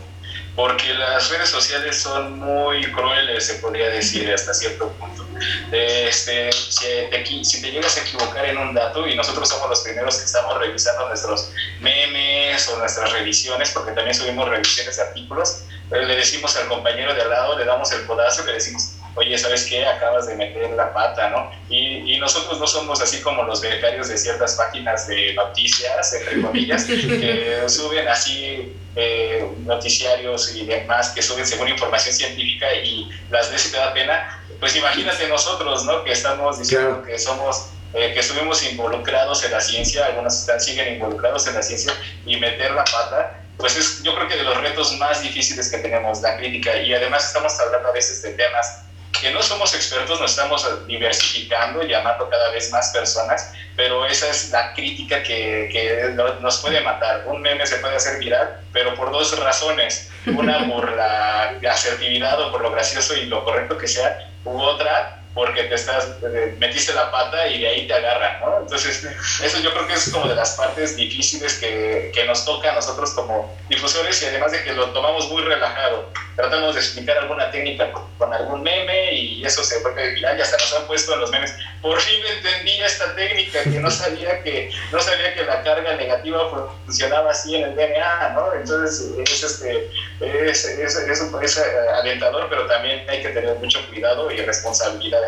porque 0.56 0.94
las 0.94 1.30
redes 1.30 1.50
sociales 1.50 2.02
son 2.02 2.40
muy 2.40 2.90
crueles, 2.94 3.48
se 3.48 3.56
podría 3.56 3.90
decir, 3.90 4.34
hasta 4.34 4.54
cierto 4.54 4.90
punto. 4.94 5.26
Este, 5.74 6.54
si, 6.54 6.86
te, 7.10 7.44
si 7.44 7.62
te 7.62 7.70
llegas 7.70 7.98
a 7.98 8.02
equivocar 8.02 8.46
en 8.46 8.60
un 8.60 8.74
dato, 8.74 9.06
y 9.06 9.14
nosotros 9.14 9.50
somos 9.50 9.70
los 9.72 9.82
primeros 9.82 10.16
que 10.16 10.24
estamos 10.24 10.58
revisando 10.58 11.10
nuestros 11.10 11.52
memes 11.82 12.66
o 12.70 12.78
nuestras 12.78 13.12
revisiones, 13.12 13.72
porque 13.72 13.92
también 13.92 14.16
subimos 14.16 14.48
revisiones 14.48 14.96
de 14.96 15.04
artículos, 15.04 15.64
pero 15.90 16.04
le 16.04 16.16
decimos 16.16 16.56
al 16.56 16.68
compañero 16.70 17.14
de 17.14 17.24
al 17.24 17.30
lado, 17.30 17.58
le 17.58 17.66
damos 17.66 17.92
el 17.92 18.06
codazo, 18.06 18.46
le 18.46 18.54
decimos, 18.54 18.94
oye, 19.18 19.38
¿sabes 19.38 19.66
qué? 19.66 19.86
Acabas 19.86 20.28
de 20.28 20.36
meter 20.36 20.72
la 20.72 20.94
pata, 20.94 21.30
¿no? 21.30 21.52
Y, 21.70 22.14
y 22.14 22.20
nosotros 22.20 22.60
no 22.60 22.68
somos 22.68 23.02
así 23.02 23.22
como 23.22 23.44
los 23.44 23.62
becarios 23.62 24.08
de 24.08 24.18
ciertas 24.18 24.56
páginas 24.56 25.08
de 25.08 25.34
noticias, 25.34 26.14
entre 26.14 26.42
comillas, 26.42 26.86
que 26.86 27.64
suben 27.68 28.08
así 28.08 28.74
eh, 28.96 29.46
noticiarios 29.66 30.56
y 30.56 30.66
demás, 30.66 31.10
que 31.10 31.22
suben 31.22 31.46
según 31.46 31.68
información 31.68 32.16
científica 32.16 32.74
y 32.74 33.10
las 33.30 33.52
ves 33.52 33.68
y 33.68 33.72
te 33.72 33.78
da 33.78 33.94
pena. 33.94 34.44
Pues 34.60 34.76
imagínate 34.76 35.28
nosotros, 35.28 35.84
¿no? 35.86 36.04
Que 36.04 36.14
estamos 36.14 36.60
diciendo 36.60 37.04
que 37.04 37.20
somos 37.20 37.70
eh, 37.94 38.14
que 38.14 38.20
estuvimos 38.20 38.64
involucrados 38.70 39.44
en 39.46 39.52
la 39.52 39.62
ciencia, 39.62 40.06
algunos 40.06 40.42
están, 40.42 40.60
siguen 40.60 40.96
involucrados 40.96 41.48
en 41.48 41.56
la 41.56 41.64
ciencia 41.64 41.94
y 42.26 42.38
meter 42.38 42.72
la 42.72 42.84
pata, 42.84 43.42
pues 43.58 43.78
es 43.78 44.04
yo 44.04 44.14
creo 44.14 44.28
que 44.28 44.36
de 44.36 44.44
los 44.44 44.58
retos 44.62 44.98
más 44.98 45.22
difíciles 45.22 45.72
que 45.72 45.78
tenemos, 45.78 46.22
la 46.22 46.38
crítica, 46.38 46.78
y 46.78 46.94
además 46.94 47.26
estamos 47.26 47.58
hablando 47.60 47.88
a 47.88 47.92
veces 47.94 48.22
de 48.22 48.32
temas 48.32 48.84
que 49.20 49.32
no 49.32 49.42
somos 49.42 49.74
expertos, 49.74 50.20
nos 50.22 50.32
estamos 50.32 50.66
diversificando, 50.88 51.82
llamando 51.84 52.30
cada 52.30 52.52
vez 52.52 52.72
más 52.72 52.92
personas, 52.92 53.52
pero 53.76 54.06
esa 54.06 54.30
es 54.30 54.50
la 54.52 54.74
crítica 54.74 55.22
que, 55.24 55.70
que 55.72 56.10
no- 56.14 56.36
nos 56.40 56.60
puede 56.62 56.82
matar. 56.82 57.24
Un 57.26 57.42
meme 57.42 57.66
se 57.66 57.78
puede 57.78 57.96
hacer 57.96 58.18
viral, 58.20 58.58
pero 58.74 58.94
por 58.96 59.12
dos 59.12 59.38
razones. 59.40 60.10
Una 60.28 60.68
por 60.68 60.92
la 60.96 61.54
asertividad 61.72 62.40
o 62.42 62.52
por 62.52 62.62
lo 62.62 62.72
gracioso 62.72 63.16
y 63.16 63.26
lo 63.26 63.44
correcto 63.44 63.78
que 63.78 63.88
sea, 63.88 64.18
u 64.44 64.60
otra 64.62 65.17
porque 65.38 65.64
te 65.66 65.76
estás, 65.76 66.08
eh, 66.24 66.56
metiste 66.58 66.94
la 66.94 67.12
pata 67.12 67.48
y 67.48 67.60
de 67.62 67.68
ahí 67.68 67.88
te 67.88 67.94
agarran, 67.94 68.40
¿no? 68.42 68.58
Entonces, 68.62 69.06
eso 69.44 69.60
yo 69.60 69.72
creo 69.72 69.88
que 69.88 69.94
es 69.94 70.10
como 70.12 70.28
de 70.28 70.36
las 70.36 70.56
partes 70.56 70.96
difíciles 70.96 71.60
que, 71.60 72.12
que 72.14 72.26
nos 72.26 72.44
toca 72.44 72.72
a 72.72 72.74
nosotros 72.74 73.12
como 73.12 73.56
difusores 73.70 74.20
y 74.24 74.26
además 74.26 74.52
de 74.52 74.64
que 74.64 74.74
lo 74.74 74.90
tomamos 74.90 75.30
muy 75.30 75.44
relajado. 75.44 76.10
Tratamos 76.36 76.74
de 76.76 76.82
explicar 76.82 77.18
alguna 77.20 77.50
técnica 77.52 77.92
con, 77.92 78.34
algún 78.34 78.62
meme 78.64 79.14
y 79.14 79.46
eso 79.46 79.64
se 79.64 79.78
vuelve 79.80 80.10
viral 80.10 80.38
y 80.38 80.42
hasta 80.42 80.58
nos 80.58 80.74
han 80.74 80.86
puesto 80.88 81.14
en 81.14 81.20
los 81.22 81.30
memes. 81.32 81.54
Por 81.82 82.00
fin 82.02 82.20
entendí 82.36 82.80
esta 82.82 83.16
técnica 83.16 83.64
que 83.64 83.80
no 83.80 83.90
sabía 83.92 84.42
que, 84.44 84.70
no 84.92 85.00
sabía 85.00 85.34
que 85.36 85.44
la 85.44 85.62
carga 85.64 85.96
negativa 85.96 86.50
funcionaba 86.50 87.32
así 87.32 87.56
en 87.56 87.64
el 87.64 87.76
DNA, 87.76 88.30
¿no? 88.36 88.54
Entonces, 88.54 89.06
es, 89.18 89.44
este, 89.44 89.88
es, 90.20 90.66
es, 90.66 90.96
es, 90.96 91.22
un- 91.22 91.44
es, 91.44 91.58
eh, 91.58 91.62
alentador, 92.00 92.48
pero 92.50 92.66
también 92.68 93.04
hay 93.10 93.22
que 93.22 93.30
tener 93.30 93.56
mucho 93.56 93.80
cuidado 93.88 94.30
y 94.32 94.38
responsabilidad 94.42 95.20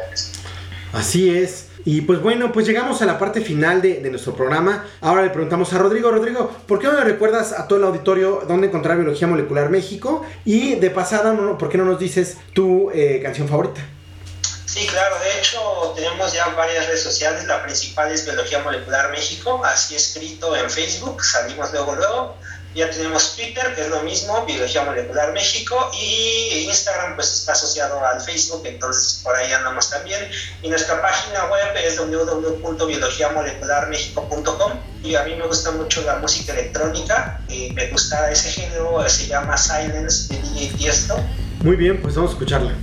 Así 0.93 1.35
es. 1.37 1.65
Y 1.85 2.01
pues 2.01 2.21
bueno, 2.21 2.51
pues 2.51 2.67
llegamos 2.67 3.01
a 3.01 3.05
la 3.05 3.17
parte 3.17 3.41
final 3.41 3.81
de, 3.81 3.95
de 4.01 4.09
nuestro 4.09 4.35
programa. 4.35 4.85
Ahora 5.01 5.21
le 5.23 5.29
preguntamos 5.29 5.71
a 5.73 5.77
Rodrigo, 5.77 6.11
Rodrigo, 6.11 6.51
¿por 6.67 6.77
qué 6.79 6.87
no 6.87 6.93
le 6.93 7.03
recuerdas 7.03 7.53
a 7.53 7.67
todo 7.67 7.79
el 7.79 7.85
auditorio 7.85 8.43
dónde 8.47 8.67
encontrar 8.67 8.97
Biología 8.97 9.27
Molecular 9.27 9.69
México? 9.69 10.25
Y 10.45 10.75
de 10.75 10.89
pasada, 10.89 11.33
no- 11.33 11.57
¿por 11.57 11.69
qué 11.69 11.77
no 11.77 11.85
nos 11.85 11.97
dices 11.99 12.37
tu 12.53 12.91
eh, 12.91 13.21
canción 13.23 13.47
favorita? 13.47 13.81
Sí, 14.65 14.85
claro, 14.87 15.15
de 15.19 15.39
hecho 15.39 15.93
tenemos 15.95 16.31
ya 16.33 16.47
varias 16.49 16.85
redes 16.85 17.01
sociales, 17.01 17.45
la 17.45 17.63
principal 17.63 18.11
es 18.11 18.23
Biología 18.25 18.59
Molecular 18.59 19.09
México, 19.09 19.61
así 19.65 19.95
escrito 19.95 20.55
en 20.55 20.69
Facebook, 20.69 21.23
salimos 21.23 21.71
luego 21.71 21.95
luego, 21.95 22.35
ya 22.75 22.87
tenemos 22.89 23.35
Twitter, 23.35 23.73
que 23.75 23.81
es 23.81 23.89
lo 23.89 24.01
mismo, 24.03 24.45
Biología 24.45 24.83
Molecular 24.83 25.33
México, 25.33 25.91
y 25.93 26.65
Instagram 26.67 27.15
pues 27.15 27.33
está 27.33 27.53
asociado 27.53 28.05
al 28.05 28.21
Facebook, 28.21 28.61
entonces 28.65 29.21
por 29.23 29.35
ahí 29.35 29.51
andamos 29.51 29.89
también, 29.89 30.29
y 30.61 30.69
nuestra 30.69 31.01
página 31.01 31.45
web 31.45 31.75
es 31.83 31.97
www.biologiamolecularmexico.com, 31.97 34.73
y 35.03 35.15
a 35.15 35.23
mí 35.23 35.33
me 35.35 35.47
gusta 35.47 35.71
mucho 35.71 36.01
la 36.01 36.17
música 36.17 36.53
electrónica, 36.53 37.41
y 37.49 37.71
me 37.71 37.87
gusta 37.87 38.29
ese 38.31 38.51
género, 38.51 39.03
se 39.09 39.25
llama 39.27 39.57
Silence 39.57 40.31
de 40.33 40.41
DJ 40.41 40.73
Tiesto, 40.77 41.19
Muy 41.61 41.75
bien, 41.75 42.01
pues 42.01 42.15
vamos 42.15 42.31
a 42.31 42.33
escucharla. 42.33 42.73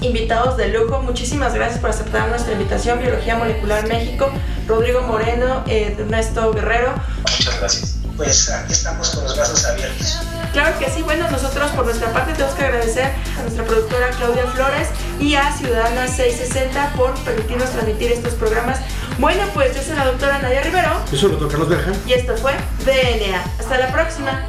Invitados 0.00 0.56
de 0.56 0.68
lujo. 0.68 1.00
Muchísimas 1.02 1.54
gracias 1.54 1.80
por 1.80 1.90
aceptar 1.90 2.28
nuestra 2.28 2.52
invitación. 2.52 3.00
Biología 3.00 3.36
Molecular 3.36 3.86
México, 3.88 4.30
Rodrigo 4.66 5.02
Moreno, 5.02 5.62
eh, 5.66 5.96
Ernesto 5.98 6.52
Guerrero. 6.52 6.94
Muchas 7.22 7.60
gracias. 7.60 7.96
Pues 8.16 8.50
aquí 8.50 8.72
estamos 8.72 9.10
con 9.10 9.24
los 9.24 9.36
brazos 9.36 9.64
abiertos. 9.66 10.18
Claro 10.52 10.78
que 10.78 10.88
sí, 10.88 11.02
bueno, 11.02 11.30
nosotros 11.30 11.70
por 11.72 11.84
nuestra 11.84 12.10
parte 12.12 12.32
tenemos 12.32 12.54
que 12.54 12.64
agradecer 12.64 13.12
a 13.38 13.42
nuestra 13.42 13.64
productora 13.64 14.08
Claudia 14.16 14.46
Flores 14.46 14.88
y 15.20 15.34
a 15.34 15.52
Ciudadana 15.52 16.08
660 16.08 16.92
por 16.96 17.14
permitirnos 17.24 17.70
transmitir 17.70 18.12
estos 18.12 18.32
programas. 18.34 18.78
Bueno, 19.18 19.42
pues 19.52 19.76
yo 19.76 19.82
soy 19.82 19.96
la 19.96 20.06
doctora 20.06 20.38
Nadia 20.38 20.62
Rivero 20.62 20.90
Yo 21.12 21.18
soy 21.18 21.26
el 21.26 21.38
doctor 21.38 21.50
Carlos 21.50 21.68
Berja. 21.68 21.92
y 22.06 22.12
esto 22.14 22.36
fue 22.38 22.52
DNA. 22.86 23.44
Hasta 23.58 23.78
la 23.78 23.92
próxima. 23.92 24.48